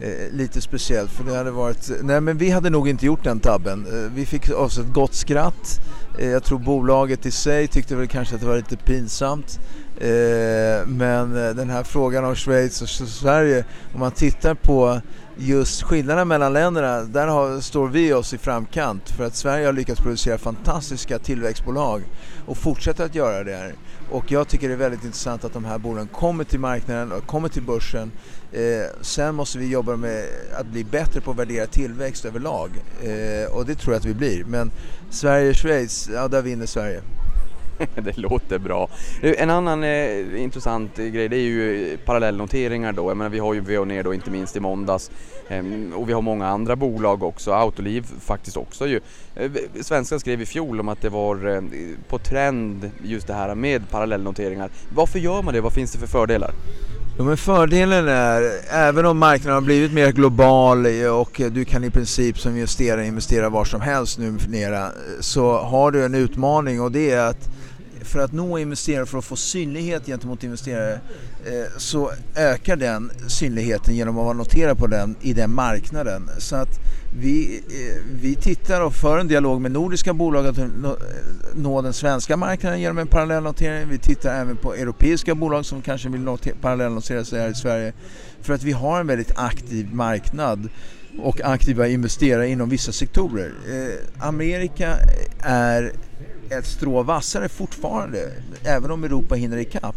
eh, 0.00 0.32
lite 0.32 0.60
speciellt 0.60 1.10
för 1.10 1.24
det 1.24 1.36
hade 1.36 1.50
varit, 1.50 1.90
nej 2.02 2.20
men 2.20 2.38
vi 2.38 2.50
hade 2.50 2.70
nog 2.70 2.88
inte 2.88 3.06
gjort 3.06 3.24
den 3.24 3.40
tabben. 3.40 3.86
Eh, 3.86 4.12
vi 4.14 4.26
fick 4.26 4.50
oss 4.50 4.78
ett 4.78 4.92
gott 4.92 5.14
skratt. 5.14 5.80
Eh, 6.18 6.28
jag 6.28 6.44
tror 6.44 6.58
bolaget 6.58 7.26
i 7.26 7.30
sig 7.30 7.66
tyckte 7.66 7.96
väl 7.96 8.08
kanske 8.08 8.34
att 8.34 8.40
det 8.40 8.46
var 8.46 8.56
lite 8.56 8.76
pinsamt. 8.76 9.60
Eh, 10.00 10.86
men 10.86 11.46
eh, 11.46 11.54
den 11.54 11.70
här 11.70 11.82
frågan 11.82 12.24
om 12.24 12.34
Schweiz 12.34 12.82
och 12.82 12.88
Sverige, 12.88 13.64
om 13.94 14.00
man 14.00 14.12
tittar 14.12 14.54
på 14.54 15.00
just 15.36 15.82
skillnaderna 15.82 16.24
mellan 16.24 16.52
länderna, 16.52 17.02
där 17.02 17.26
har, 17.26 17.60
står 17.60 17.88
vi 17.88 18.12
oss 18.12 18.34
i 18.34 18.38
framkant 18.38 19.10
för 19.10 19.24
att 19.24 19.36
Sverige 19.36 19.66
har 19.66 19.72
lyckats 19.72 20.00
producera 20.00 20.38
fantastiska 20.38 21.18
tillväxtbolag 21.18 22.02
och 22.46 22.56
fortsätter 22.56 23.04
att 23.04 23.14
göra 23.14 23.44
det. 23.44 23.72
Och 24.10 24.32
jag 24.32 24.48
tycker 24.48 24.68
det 24.68 24.74
är 24.74 24.78
väldigt 24.78 25.04
intressant 25.04 25.44
att 25.44 25.52
de 25.52 25.64
här 25.64 25.78
bolagen 25.78 26.08
kommer 26.08 26.44
till 26.44 26.60
marknaden 26.60 27.12
och 27.12 27.26
kommer 27.26 27.48
till 27.48 27.62
börsen. 27.62 28.12
Eh, 28.52 28.62
sen 29.00 29.34
måste 29.34 29.58
vi 29.58 29.68
jobba 29.68 29.96
med 29.96 30.24
att 30.60 30.66
bli 30.66 30.84
bättre 30.84 31.20
på 31.20 31.30
att 31.30 31.36
värdera 31.36 31.66
tillväxt 31.66 32.24
överlag 32.24 32.70
eh, 33.02 33.52
och 33.52 33.66
det 33.66 33.74
tror 33.74 33.94
jag 33.94 34.00
att 34.00 34.06
vi 34.06 34.14
blir. 34.14 34.44
Men 34.44 34.70
Sverige-Schweiz, 35.10 36.08
ja 36.12 36.28
där 36.28 36.42
vinner 36.42 36.66
Sverige. 36.66 37.02
det 37.94 38.16
låter 38.16 38.58
bra. 38.58 38.88
En 39.22 39.50
annan 39.50 39.84
eh, 39.84 40.42
intressant 40.42 40.96
grej 40.96 41.28
det 41.28 41.36
är 41.36 41.40
ju 41.40 41.96
parallellnoteringar 42.04 42.92
då. 42.92 43.10
Jag 43.10 43.16
menar, 43.16 43.30
vi 43.30 43.38
har 43.38 43.54
ju 43.54 43.60
Veoneer 43.60 44.04
då 44.04 44.14
inte 44.14 44.30
minst 44.30 44.56
i 44.56 44.60
måndags 44.60 45.10
eh, 45.48 45.64
och 45.94 46.08
vi 46.08 46.12
har 46.12 46.22
många 46.22 46.46
andra 46.46 46.76
bolag 46.76 47.22
också. 47.22 47.52
Autoliv 47.52 48.06
faktiskt 48.20 48.56
också 48.56 48.86
ju. 48.86 49.00
Eh, 49.36 49.50
Svenskan 49.80 50.20
skrev 50.20 50.42
i 50.42 50.46
fjol 50.46 50.80
om 50.80 50.88
att 50.88 51.02
det 51.02 51.08
var 51.08 51.54
eh, 51.54 51.62
på 52.08 52.18
trend 52.18 52.90
just 53.02 53.26
det 53.26 53.34
här 53.34 53.54
med 53.54 53.90
parallellnoteringar. 53.90 54.70
Varför 54.94 55.18
gör 55.18 55.42
man 55.42 55.54
det? 55.54 55.60
Vad 55.60 55.72
finns 55.72 55.92
det 55.92 55.98
för 55.98 56.06
fördelar? 56.06 56.50
Ja, 57.18 57.24
men 57.24 57.36
fördelen 57.36 58.08
är, 58.08 58.42
även 58.70 59.06
om 59.06 59.18
marknaden 59.18 59.54
har 59.54 59.60
blivit 59.60 59.92
mer 59.92 60.12
global 60.12 60.86
och 61.20 61.40
du 61.50 61.64
kan 61.64 61.84
i 61.84 61.90
princip 61.90 62.38
som 62.38 62.52
investerare 62.52 63.06
investera 63.06 63.48
var 63.48 63.64
som 63.64 63.80
helst 63.80 64.18
numera 64.18 64.88
så 65.20 65.58
har 65.58 65.90
du 65.90 66.04
en 66.04 66.14
utmaning 66.14 66.80
och 66.80 66.92
det 66.92 67.10
är 67.10 67.26
att 67.26 67.48
för 68.08 68.18
att 68.18 68.32
nå 68.32 68.58
investerare, 68.58 69.06
för 69.06 69.18
att 69.18 69.24
få 69.24 69.36
synlighet 69.36 70.06
gentemot 70.06 70.44
investerare 70.44 71.00
eh, 71.44 71.78
så 71.78 72.10
ökar 72.36 72.76
den 72.76 73.10
synligheten 73.28 73.96
genom 73.96 74.18
att 74.18 74.24
vara 74.24 74.34
noterad 74.34 74.78
på 74.78 74.86
den 74.86 75.16
i 75.20 75.32
den 75.32 75.54
marknaden. 75.54 76.30
Så 76.38 76.56
att 76.56 76.80
vi, 77.20 77.62
eh, 77.68 78.02
vi 78.22 78.34
tittar 78.34 78.80
och 78.80 78.94
för 78.94 79.18
en 79.18 79.28
dialog 79.28 79.60
med 79.60 79.72
nordiska 79.72 80.12
bolag 80.12 80.46
att 80.46 80.58
nå 81.54 81.78
eh, 81.78 81.82
den 81.82 81.92
svenska 81.92 82.36
marknaden 82.36 82.80
genom 82.80 82.98
en 82.98 83.06
parallellnotering. 83.06 83.88
Vi 83.88 83.98
tittar 83.98 84.40
även 84.40 84.56
på 84.56 84.74
europeiska 84.74 85.34
bolag 85.34 85.64
som 85.64 85.82
kanske 85.82 86.08
vill 86.08 86.36
parallellnotera 86.60 87.24
sig 87.24 87.40
här 87.40 87.48
i 87.48 87.54
Sverige. 87.54 87.92
För 88.42 88.54
att 88.54 88.62
vi 88.62 88.72
har 88.72 89.00
en 89.00 89.06
väldigt 89.06 89.32
aktiv 89.34 89.94
marknad 89.94 90.68
och 91.18 91.40
aktiva 91.40 91.88
investerare 91.88 92.48
inom 92.48 92.68
vissa 92.68 92.92
sektorer. 92.92 93.52
Eh, 93.68 94.26
Amerika 94.26 94.96
är 95.40 95.92
ett 96.50 96.66
strå 96.66 97.02
vassare 97.02 97.48
fortfarande, 97.48 98.32
även 98.64 98.90
om 98.90 99.04
Europa 99.04 99.34
hinner 99.34 99.56
ikapp 99.56 99.96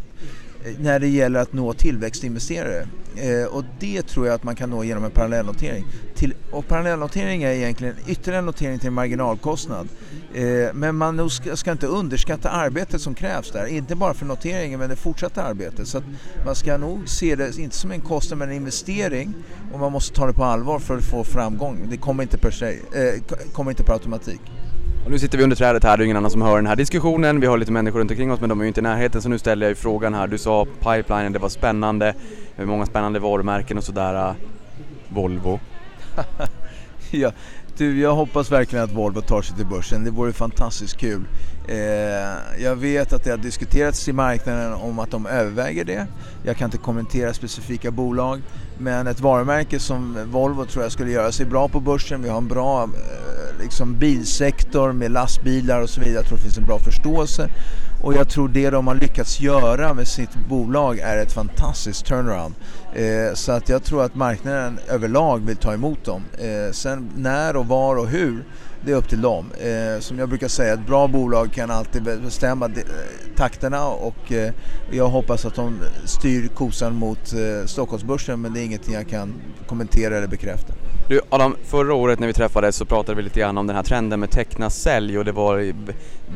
när 0.79 0.99
det 0.99 1.07
gäller 1.07 1.39
att 1.39 1.53
nå 1.53 1.73
tillväxtinvesterare. 1.73 2.87
Eh, 3.15 3.45
och 3.45 3.63
det 3.79 4.01
tror 4.01 4.27
jag 4.27 4.35
att 4.35 4.43
man 4.43 4.55
kan 4.55 4.69
nå 4.69 4.83
genom 4.83 5.03
en 5.03 5.11
parallellnotering. 5.11 5.85
Till, 6.15 6.33
och 6.51 6.67
parallellnotering 6.67 7.43
är 7.43 7.51
egentligen 7.51 7.95
ytterligare 8.07 8.39
en 8.39 8.45
notering 8.45 8.79
till 8.79 8.87
en 8.87 8.93
marginalkostnad. 8.93 9.87
Eh, 10.33 10.73
men 10.73 10.95
man 10.95 11.29
ska, 11.29 11.55
ska, 11.55 11.71
inte 11.71 11.87
underskatta 11.87 12.49
arbetet 12.49 13.01
som 13.01 13.15
krävs 13.15 13.51
där. 13.51 13.65
Inte 13.65 13.95
bara 13.95 14.13
för 14.13 14.25
noteringen 14.25 14.79
men 14.79 14.89
det 14.89 14.95
fortsatta 14.95 15.43
arbetet. 15.43 15.87
Så 15.87 16.01
man 16.45 16.55
ska 16.55 16.77
nog 16.77 17.09
se 17.09 17.35
det 17.35 17.57
inte 17.57 17.75
som 17.75 17.91
en 17.91 18.01
kostnad 18.01 18.39
men 18.39 18.49
en 18.49 18.55
investering 18.55 19.33
och 19.73 19.79
man 19.79 19.91
måste 19.91 20.15
ta 20.15 20.27
det 20.27 20.33
på 20.33 20.43
allvar 20.43 20.79
för 20.79 20.97
att 20.97 21.03
få 21.03 21.23
framgång. 21.23 21.87
Det 21.89 21.97
kommer 21.97 22.23
inte 22.23 22.37
per, 22.37 22.51
se, 22.51 22.65
eh, 22.67 23.21
kommer 23.53 23.71
inte 23.71 23.83
per 23.83 23.93
automatik. 23.93 24.41
Och 25.05 25.11
nu 25.11 25.19
sitter 25.19 25.37
vi 25.37 25.43
under 25.43 25.55
trädet 25.55 25.83
här, 25.83 25.97
det 25.97 26.03
är 26.03 26.05
ingen 26.05 26.17
annan 26.17 26.31
som 26.31 26.41
hör 26.41 26.55
den 26.55 26.67
här 26.67 26.75
diskussionen. 26.75 27.39
Vi 27.39 27.47
har 27.47 27.57
lite 27.57 27.71
människor 27.71 27.99
runt 27.99 28.11
omkring 28.11 28.31
oss 28.31 28.39
men 28.39 28.49
de 28.49 28.59
är 28.59 28.63
ju 28.63 28.67
inte 28.67 28.79
i 28.79 28.83
närheten 28.83 29.21
så 29.21 29.29
nu 29.29 29.39
ställer 29.39 29.65
jag 29.65 29.71
ju 29.71 29.75
frågan 29.75 30.13
här. 30.13 30.27
Du 30.27 30.37
sa 30.37 30.65
pipelinen, 30.65 31.33
det 31.33 31.39
var 31.39 31.49
spännande, 31.49 32.13
många 32.57 32.85
spännande 32.85 33.19
varumärken 33.19 33.77
och 33.77 33.83
sådär. 33.83 34.35
Volvo? 35.09 35.59
ja, 37.11 37.31
du, 37.77 37.99
jag 37.99 38.15
hoppas 38.15 38.51
verkligen 38.51 38.85
att 38.85 38.91
Volvo 38.91 39.21
tar 39.21 39.41
sig 39.41 39.55
till 39.55 39.65
börsen. 39.65 40.03
Det 40.03 40.11
vore 40.11 40.33
fantastiskt 40.33 40.97
kul. 40.97 41.23
Eh, 41.67 42.63
jag 42.63 42.75
vet 42.75 43.13
att 43.13 43.23
det 43.23 43.29
har 43.29 43.37
diskuterats 43.37 44.07
i 44.07 44.13
marknaden 44.13 44.73
om 44.73 44.99
att 44.99 45.11
de 45.11 45.25
överväger 45.25 45.85
det. 45.85 46.07
Jag 46.43 46.57
kan 46.57 46.65
inte 46.65 46.77
kommentera 46.77 47.33
specifika 47.33 47.91
bolag. 47.91 48.41
Men 48.81 49.07
ett 49.07 49.19
varumärke 49.19 49.79
som 49.79 50.17
Volvo 50.31 50.65
tror 50.65 50.83
jag 50.83 50.91
skulle 50.91 51.11
göra 51.11 51.31
sig 51.31 51.45
bra 51.45 51.67
på 51.67 51.79
börsen. 51.79 52.21
Vi 52.21 52.29
har 52.29 52.37
en 52.37 52.47
bra 52.47 52.83
eh, 52.83 53.61
liksom 53.61 53.97
bilsektor 53.97 54.91
med 54.91 55.11
lastbilar 55.11 55.81
och 55.81 55.89
så 55.89 56.01
vidare. 56.01 56.15
Jag 56.15 56.25
tror 56.25 56.37
det 56.37 56.43
finns 56.43 56.57
en 56.57 56.65
bra 56.65 56.79
förståelse. 56.79 57.49
Och 58.03 58.13
jag 58.13 58.29
tror 58.29 58.49
det 58.49 58.69
de 58.69 58.87
har 58.87 58.95
lyckats 58.95 59.39
göra 59.39 59.93
med 59.93 60.07
sitt 60.07 60.35
bolag 60.49 60.99
är 60.99 61.17
ett 61.17 61.31
fantastiskt 61.31 62.05
turnaround. 62.05 62.55
Eh, 62.93 63.33
så 63.33 63.51
att 63.51 63.69
jag 63.69 63.83
tror 63.83 64.03
att 64.03 64.15
marknaden 64.15 64.79
överlag 64.89 65.39
vill 65.45 65.57
ta 65.57 65.73
emot 65.73 66.05
dem. 66.05 66.23
Eh, 66.37 66.71
sen 66.71 67.09
när 67.15 67.55
och 67.55 67.67
var 67.67 67.95
och 67.95 68.07
hur, 68.07 68.43
det 68.85 68.91
är 68.91 68.95
upp 68.95 69.09
till 69.09 69.21
dem. 69.21 69.45
Eh, 69.59 69.99
som 69.99 70.19
jag 70.19 70.29
brukar 70.29 70.47
säga, 70.47 70.73
ett 70.73 70.87
bra 70.87 71.07
bolag 71.07 71.53
kan 71.53 71.71
alltid 71.71 72.03
bestämma 72.03 72.67
de, 72.67 72.79
eh, 72.79 72.85
takterna 73.35 73.87
och 73.87 74.31
eh, 74.31 74.53
jag 74.91 75.09
hoppas 75.09 75.45
att 75.45 75.55
de 75.55 75.79
styr 76.05 76.47
kosan 76.47 76.95
mot 76.95 77.33
eh, 77.33 77.65
Stockholmsbörsen 77.65 78.41
men 78.41 78.53
det 78.53 78.59
är 78.59 78.63
ingenting 78.63 78.93
jag 78.93 79.07
kan 79.07 79.33
kommentera 79.67 80.17
eller 80.17 80.27
bekräfta. 80.27 80.73
Du 81.11 81.21
Adam, 81.29 81.55
förra 81.63 81.93
året 81.93 82.19
när 82.19 82.27
vi 82.27 82.33
träffades 82.33 82.75
så 82.75 82.85
pratade 82.85 83.15
vi 83.15 83.23
lite 83.23 83.39
grann 83.39 83.57
om 83.57 83.67
den 83.67 83.75
här 83.75 83.83
trenden 83.83 84.19
med 84.19 84.31
teckna 84.31 84.69
sälj 84.69 85.17
och 85.17 85.25
det 85.25 85.31
var 85.31 85.73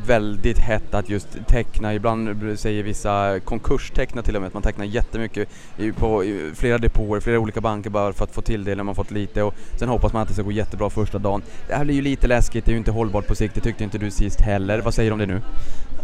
väldigt 0.07 0.57
hett 0.57 0.93
att 0.93 1.09
just 1.09 1.27
teckna, 1.47 1.93
ibland 1.93 2.59
säger 2.59 2.83
vissa 2.83 3.39
konkursteckna 3.39 4.21
till 4.21 4.35
och 4.35 4.41
med, 4.41 4.47
att 4.47 4.53
man 4.53 4.63
tecknar 4.63 4.85
jättemycket 4.85 5.49
på 5.97 6.23
flera 6.55 6.77
depåer, 6.77 7.19
flera 7.19 7.39
olika 7.39 7.61
banker 7.61 7.89
bara 7.89 8.13
för 8.13 8.23
att 8.23 8.31
få 8.31 8.41
till 8.41 8.63
det 8.63 8.75
när 8.75 8.83
man 8.83 8.95
fått 8.95 9.11
lite 9.11 9.43
och 9.43 9.53
sen 9.79 9.89
hoppas 9.89 10.13
man 10.13 10.21
att 10.21 10.27
det 10.27 10.33
ska 10.33 10.43
gå 10.43 10.51
jättebra 10.51 10.89
första 10.89 11.17
dagen. 11.17 11.41
Det 11.67 11.75
här 11.75 11.85
blir 11.85 11.95
ju 11.95 12.01
lite 12.01 12.27
läskigt, 12.27 12.65
det 12.65 12.69
är 12.69 12.73
ju 12.73 12.77
inte 12.77 12.91
hållbart 12.91 13.27
på 13.27 13.35
sikt, 13.35 13.55
det 13.55 13.61
tyckte 13.61 13.83
inte 13.83 13.97
du 13.97 14.11
sist 14.11 14.41
heller. 14.41 14.81
Vad 14.81 14.93
säger 14.93 15.09
du 15.09 15.13
om 15.13 15.19
det 15.19 15.25
nu? 15.25 15.41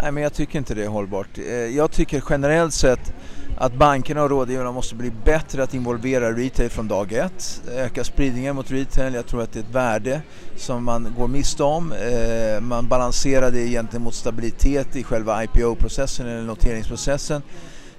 Nej 0.02 0.12
men 0.12 0.24
jag 0.24 0.34
tycker 0.34 0.60
inte 0.60 0.74
det 0.74 0.84
är 0.84 0.90
hållbart. 0.90 1.38
Eh, 1.38 1.54
jag 1.54 1.92
tycker 1.92 2.24
generellt 2.30 2.74
sett 2.74 3.14
att 3.58 3.74
bankerna 3.74 4.24
och 4.24 4.30
rådgivarna 4.30 4.72
måste 4.72 4.96
bli 4.96 5.12
bättre 5.26 5.64
att 5.64 5.74
involvera 5.74 6.32
retail 6.32 6.70
från 6.70 6.88
dag 6.88 7.14
ett. 7.14 7.62
Öka 7.72 8.04
spridningen 8.04 8.56
mot 8.56 8.72
retail, 8.72 9.14
jag 9.14 9.28
tror 9.28 9.42
att 9.42 9.54
det 9.54 9.60
är 9.60 9.64
ett 9.64 9.76
värde 9.76 10.22
som 10.56 10.84
man 10.84 11.14
går 11.18 11.28
miste 11.28 11.64
om. 11.64 11.92
Eh, 11.92 12.62
man 12.62 12.88
balanserar 12.88 13.52
det 13.52 13.60
egentligen 13.60 14.04
mot 14.04 14.16
stabilitet 14.16 14.96
i 14.96 15.04
själva 15.04 15.44
IPO-processen 15.44 16.28
eller 16.28 16.42
noteringsprocessen. 16.42 17.42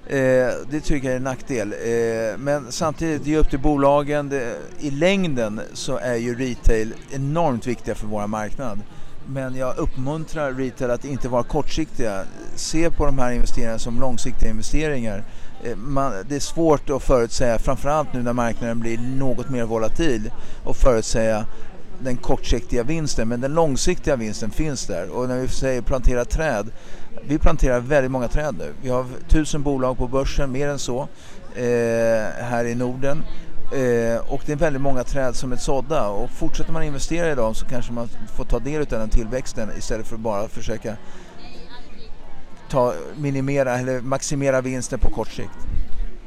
Eh, 0.07 0.49
det 0.69 0.79
tycker 0.83 1.07
jag 1.07 1.13
är 1.13 1.17
en 1.17 1.23
nackdel. 1.23 1.73
Eh, 1.73 2.37
men 2.37 2.71
samtidigt, 2.71 3.23
det 3.25 3.33
är 3.33 3.37
upp 3.37 3.49
till 3.49 3.59
bolagen. 3.59 4.41
I 4.79 4.91
längden 4.91 5.61
så 5.73 5.97
är 5.97 6.15
ju 6.15 6.35
retail 6.35 6.93
enormt 7.11 7.67
viktiga 7.67 7.95
för 7.95 8.07
vår 8.07 8.27
marknad. 8.27 8.79
Men 9.25 9.55
jag 9.55 9.77
uppmuntrar 9.77 10.53
retail 10.53 10.91
att 10.91 11.05
inte 11.05 11.29
vara 11.29 11.43
kortsiktiga. 11.43 12.23
Se 12.55 12.89
på 12.89 13.05
de 13.05 13.19
här 13.19 13.31
investeringarna 13.31 13.79
som 13.79 13.99
långsiktiga 13.99 14.49
investeringar. 14.49 15.23
Eh, 15.63 15.75
man, 15.75 16.13
det 16.29 16.35
är 16.35 16.39
svårt 16.39 16.89
att 16.89 17.03
förutsäga, 17.03 17.59
framförallt 17.59 18.13
nu 18.13 18.23
när 18.23 18.33
marknaden 18.33 18.79
blir 18.79 18.97
något 18.97 19.49
mer 19.49 19.63
volatil, 19.63 20.31
och 20.63 20.75
förutsäga 20.75 21.45
den 21.99 22.17
kortsiktiga 22.17 22.83
vinsten. 22.83 23.27
Men 23.27 23.41
den 23.41 23.53
långsiktiga 23.53 24.15
vinsten 24.15 24.51
finns 24.51 24.87
där. 24.87 25.09
Och 25.09 25.27
när 25.27 25.39
vi 25.39 25.47
säger 25.47 25.81
plantera 25.81 26.25
träd, 26.25 26.69
vi 27.27 27.37
planterar 27.37 27.79
väldigt 27.79 28.11
många 28.11 28.27
träd 28.27 28.55
nu. 28.57 28.73
Vi 28.81 28.89
har 28.89 29.05
tusen 29.27 29.63
bolag 29.63 29.97
på 29.97 30.07
börsen, 30.07 30.51
mer 30.51 30.67
än 30.67 30.79
så, 30.79 31.07
eh, 31.55 31.63
här 32.43 32.65
i 32.65 32.75
Norden. 32.75 33.23
Eh, 33.73 34.33
och 34.33 34.41
det 34.45 34.51
är 34.51 34.55
väldigt 34.55 34.81
många 34.81 35.03
träd 35.03 35.35
som 35.35 35.51
är 35.51 35.55
sådda 35.55 36.07
och 36.07 36.29
fortsätter 36.29 36.71
man 36.71 36.83
investera 36.83 37.31
i 37.31 37.35
dem 37.35 37.55
så 37.55 37.65
kanske 37.65 37.93
man 37.93 38.09
får 38.35 38.43
ta 38.45 38.59
del 38.59 38.81
av 38.81 38.87
den 38.87 39.09
tillväxten 39.09 39.69
istället 39.77 40.07
för 40.07 40.15
att 40.15 40.21
bara 40.21 40.47
försöka 40.47 40.95
ta, 42.73 42.93
minimera 43.17 43.77
eller 43.79 44.01
maximera 44.01 44.61
vinsten 44.61 44.99
på 44.99 45.09
kort 45.09 45.31
sikt. 45.31 45.49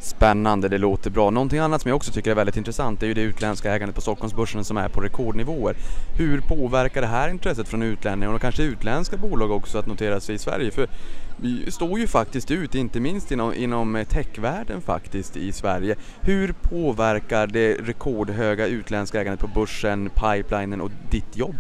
Spännande, 0.00 0.68
det 0.68 0.78
låter 0.78 1.10
bra. 1.10 1.30
Någonting 1.30 1.58
annat 1.58 1.82
som 1.82 1.88
jag 1.88 1.96
också 1.96 2.12
tycker 2.12 2.30
är 2.30 2.34
väldigt 2.34 2.56
intressant 2.56 3.02
är 3.02 3.06
ju 3.06 3.14
det 3.14 3.20
utländska 3.20 3.74
ägandet 3.74 3.94
på 3.94 4.00
Stockholmsbörsen 4.00 4.64
som 4.64 4.76
är 4.76 4.88
på 4.88 5.00
rekordnivåer. 5.00 5.76
Hur 6.18 6.40
påverkar 6.40 7.00
det 7.00 7.06
här 7.06 7.28
intresset 7.28 7.68
från 7.68 7.82
utlänningar 7.82 8.34
och 8.34 8.40
kanske 8.40 8.62
utländska 8.62 9.16
bolag 9.16 9.50
också 9.50 9.78
att 9.78 9.86
notera 9.86 10.20
sig 10.20 10.34
i 10.34 10.38
Sverige? 10.38 10.70
För 10.70 10.88
vi 11.36 11.70
står 11.70 11.98
ju 11.98 12.06
faktiskt 12.06 12.50
ut, 12.50 12.74
inte 12.74 13.00
minst 13.00 13.32
inom, 13.32 13.54
inom 13.54 14.04
techvärlden 14.08 14.80
faktiskt 14.80 15.36
i 15.36 15.52
Sverige. 15.52 15.96
Hur 16.20 16.54
påverkar 16.62 17.46
det 17.46 17.74
rekordhöga 17.74 18.66
utländska 18.66 19.20
ägandet 19.20 19.40
på 19.40 19.60
börsen, 19.60 20.10
pipelinen 20.10 20.80
och 20.80 20.90
ditt 21.10 21.36
jobb? 21.36 21.56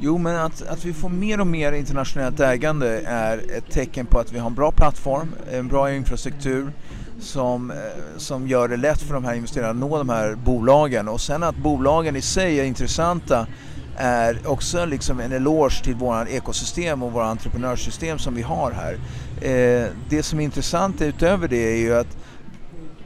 Jo, 0.00 0.18
men 0.18 0.36
att, 0.36 0.62
att 0.62 0.84
vi 0.84 0.92
får 0.92 1.08
mer 1.08 1.40
och 1.40 1.46
mer 1.46 1.72
internationellt 1.72 2.40
ägande 2.40 3.00
är 3.00 3.38
ett 3.56 3.70
tecken 3.70 4.06
på 4.06 4.18
att 4.18 4.32
vi 4.32 4.38
har 4.38 4.46
en 4.46 4.54
bra 4.54 4.72
plattform, 4.72 5.34
en 5.52 5.68
bra 5.68 5.92
infrastruktur 5.92 6.72
som, 7.20 7.70
eh, 7.70 7.76
som 8.16 8.48
gör 8.48 8.68
det 8.68 8.76
lätt 8.76 9.02
för 9.02 9.14
de 9.14 9.24
här 9.24 9.34
investerarna 9.34 9.70
att 9.70 9.76
nå 9.76 9.98
de 9.98 10.08
här 10.08 10.34
bolagen. 10.34 11.08
Och 11.08 11.20
sen 11.20 11.42
att 11.42 11.56
bolagen 11.56 12.16
i 12.16 12.20
sig 12.20 12.60
är 12.60 12.64
intressanta 12.64 13.46
är 13.96 14.40
också 14.44 14.84
liksom 14.84 15.20
en 15.20 15.32
eloge 15.32 15.84
till 15.84 15.94
våra 15.94 16.28
ekosystem 16.28 17.02
och 17.02 17.12
våra 17.12 17.26
entreprenörssystem 17.26 18.18
som 18.18 18.34
vi 18.34 18.42
har 18.42 18.72
här. 18.72 18.92
Eh, 19.40 19.88
det 20.08 20.22
som 20.22 20.40
är 20.40 20.44
intressant 20.44 21.02
utöver 21.02 21.48
det 21.48 21.72
är 21.72 21.76
ju 21.76 21.94
att 21.94 22.16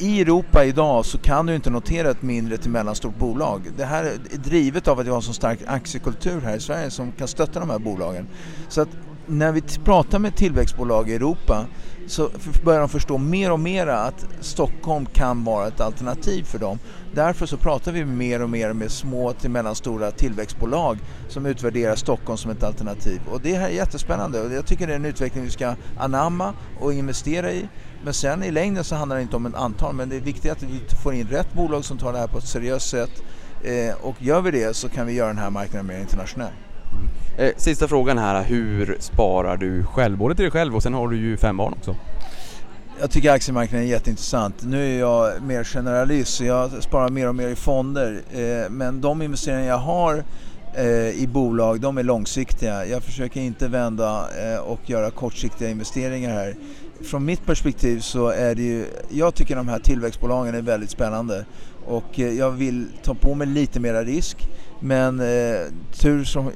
i 0.02 0.20
Europa 0.20 0.64
idag 0.64 1.04
så 1.04 1.18
kan 1.18 1.46
du 1.46 1.54
inte 1.54 1.70
notera 1.70 2.10
ett 2.10 2.22
mindre 2.22 2.56
till 2.56 2.70
mellanstort 2.70 3.18
bolag. 3.18 3.60
Det 3.76 3.84
här 3.84 4.04
är 4.04 4.38
drivet 4.38 4.88
av 4.88 4.98
att 4.98 5.06
vi 5.06 5.10
har 5.10 5.16
en 5.16 5.22
så 5.22 5.32
stark 5.32 5.58
aktiekultur 5.66 6.40
här 6.40 6.56
i 6.56 6.60
Sverige 6.60 6.90
som 6.90 7.12
kan 7.12 7.28
stötta 7.28 7.60
de 7.60 7.70
här 7.70 7.78
bolagen. 7.78 8.26
Så 8.68 8.80
att 8.80 8.88
när 9.26 9.52
vi 9.52 9.62
pratar 9.85 10.18
med 10.18 10.37
tillväxtbolag 10.37 11.11
i 11.11 11.14
Europa 11.14 11.66
så 12.06 12.30
börjar 12.64 12.80
de 12.80 12.88
förstå 12.88 13.18
mer 13.18 13.52
och 13.52 13.61
mer 13.61 13.87
att 13.87 14.26
Stockholm 14.40 15.06
kan 15.06 15.44
vara 15.44 15.68
ett 15.68 15.80
alternativ 15.80 16.42
för 16.44 16.58
dem. 16.58 16.78
Därför 17.14 17.46
så 17.46 17.56
pratar 17.56 17.92
vi 17.92 18.04
mer 18.04 18.42
och 18.42 18.50
mer 18.50 18.72
med 18.72 18.90
små 18.90 19.32
till 19.32 19.50
mellanstora 19.50 20.11
tillväxtbolag 20.11 20.98
som 21.28 21.46
utvärderar 21.46 21.96
Stockholm 21.96 22.37
som 22.37 22.50
ett 22.50 22.62
alternativ. 22.62 23.20
Och 23.30 23.40
det 23.40 23.54
här 23.54 23.68
är 23.68 23.72
jättespännande 23.72 24.40
och 24.40 24.52
jag 24.52 24.66
tycker 24.66 24.87
det 24.87 24.92
är 24.92 24.96
en 24.96 25.04
utveckling 25.04 25.44
vi 25.44 25.50
ska 25.50 25.74
anamma 25.98 26.54
och 26.80 26.92
investera 26.92 27.52
i. 27.52 27.68
Men 28.04 28.14
sen 28.14 28.42
i 28.42 28.50
längden 28.50 28.85
så 28.85 28.94
handlar 28.94 29.16
det 29.16 29.22
inte 29.22 29.37
om 29.37 29.46
ett 29.46 29.54
antal 29.54 29.94
men 29.94 30.08
det 30.08 30.16
är 30.16 30.20
viktigt 30.20 30.52
att 30.52 30.62
vi 30.62 30.80
får 31.02 31.14
in 31.14 31.28
rätt 31.28 31.52
bolag 31.52 31.85
som 31.85 31.98
tar 31.98 32.12
det 32.12 32.18
här 32.18 32.26
på 32.26 32.38
ett 32.38 32.48
seriöst 32.48 32.88
sätt. 32.88 33.22
Eh, 33.64 33.94
och 34.02 34.22
gör 34.22 34.40
vi 34.40 34.50
det 34.50 34.76
så 34.76 34.88
kan 34.88 35.06
vi 35.06 35.12
göra 35.12 35.28
den 35.28 35.38
här 35.38 35.50
marknaden 35.50 35.87
mer 35.87 35.98
internationell. 35.98 36.52
Eh, 37.38 37.50
sista 37.57 37.88
frågan 37.88 38.18
här, 38.18 38.42
hur 38.42 38.96
sparar 39.00 39.57
du 39.57 39.85
själv? 39.85 40.18
Både 40.18 40.35
till 40.35 40.42
dig 40.42 40.50
själv 40.50 40.76
och 40.76 40.83
sen 40.83 40.94
har 40.94 41.09
du 41.09 41.16
ju 41.16 41.37
fem 41.37 41.57
barn 41.57 41.72
också. 41.72 41.96
Jag 43.00 43.11
tycker 43.11 43.33
aktiemarknaden 43.33 43.87
är 43.87 43.90
jätteintressant. 43.90 44.55
Nu 44.62 44.94
är 44.94 44.98
jag 44.98 45.42
mer 45.42 45.64
generalist 45.64 46.35
så 46.35 46.44
jag 46.44 46.83
sparar 46.83 47.09
mer 47.09 47.28
och 47.28 47.35
mer 47.35 47.48
i 47.48 47.57
fonder. 47.57 48.20
Eh, 48.33 48.70
men 48.70 49.00
de 49.00 49.22
investeringar 49.22 49.68
jag 49.68 49.78
har 49.78 50.24
eh, 50.74 51.11
i 51.11 51.28
bolag, 51.33 51.81
de 51.81 51.98
är 51.98 52.02
långsiktiga. 52.02 52.87
Jag 52.87 53.02
försöker 53.02 53.40
inte 53.40 53.68
vända 53.68 54.26
och 54.64 54.90
göra 54.90 55.11
kortsiktiga 55.11 55.70
investeringar 55.70 56.31
här. 56.31 56.55
Från 57.04 57.24
mitt 57.24 57.46
perspektiv 57.46 58.00
så 58.00 58.28
är 58.28 58.54
det 58.54 58.62
ju, 58.62 58.86
jag 59.08 59.34
tycker 59.34 59.56
de 59.56 59.68
här 59.68 59.78
tillväxtbolagen 59.78 60.54
är 60.54 60.62
väldigt 60.62 60.90
spännande 60.90 61.44
och 61.86 62.18
jag 62.18 62.50
vill 62.50 62.86
ta 63.02 63.14
på 63.14 63.34
mig 63.34 63.46
lite 63.46 63.80
mera 63.80 64.02
risk. 64.02 64.48
Men 64.80 65.20
eh, 65.20 65.26
tur 65.92 66.24
som, 66.24 66.50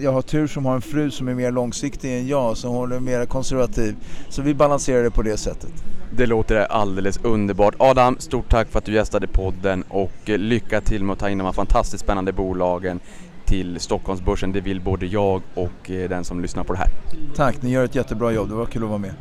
jag 0.00 0.12
har 0.12 0.22
tur 0.22 0.46
som 0.46 0.66
har 0.66 0.74
en 0.74 0.82
fru 0.82 1.10
som 1.10 1.28
är 1.28 1.34
mer 1.34 1.50
långsiktig 1.50 2.18
än 2.18 2.26
jag, 2.26 2.56
som 2.56 2.70
hon 2.70 2.92
är 2.92 3.00
mer 3.00 3.26
konservativ. 3.26 3.96
Så 4.28 4.42
vi 4.42 4.54
balanserar 4.54 5.02
det 5.02 5.10
på 5.10 5.22
det 5.22 5.36
sättet. 5.36 5.70
Det 6.16 6.26
låter 6.26 6.56
alldeles 6.56 7.18
underbart. 7.22 7.74
Adam, 7.78 8.16
stort 8.18 8.50
tack 8.50 8.68
för 8.68 8.78
att 8.78 8.84
du 8.84 8.92
gästade 8.92 9.26
podden 9.26 9.84
och 9.88 10.12
lycka 10.24 10.80
till 10.80 11.04
med 11.04 11.12
att 11.12 11.18
ta 11.18 11.30
in 11.30 11.38
de 11.38 11.44
här 11.44 11.52
fantastiskt 11.52 12.04
spännande 12.04 12.32
bolagen 12.32 13.00
till 13.44 13.80
Stockholmsbörsen. 13.80 14.52
Det 14.52 14.60
vill 14.60 14.80
både 14.80 15.06
jag 15.06 15.42
och 15.54 15.90
eh, 15.90 16.08
den 16.08 16.24
som 16.24 16.40
lyssnar 16.40 16.64
på 16.64 16.72
det 16.72 16.78
här. 16.78 16.90
Tack, 17.36 17.62
ni 17.62 17.70
gör 17.70 17.84
ett 17.84 17.94
jättebra 17.94 18.32
jobb. 18.32 18.48
Det 18.48 18.54
var 18.54 18.66
kul 18.66 18.82
att 18.82 18.88
vara 18.88 18.98
med. 18.98 19.14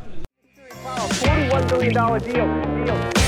$41 1.10 1.70
billion 1.70 1.94
deal. 1.94 2.86
deal. 2.86 3.25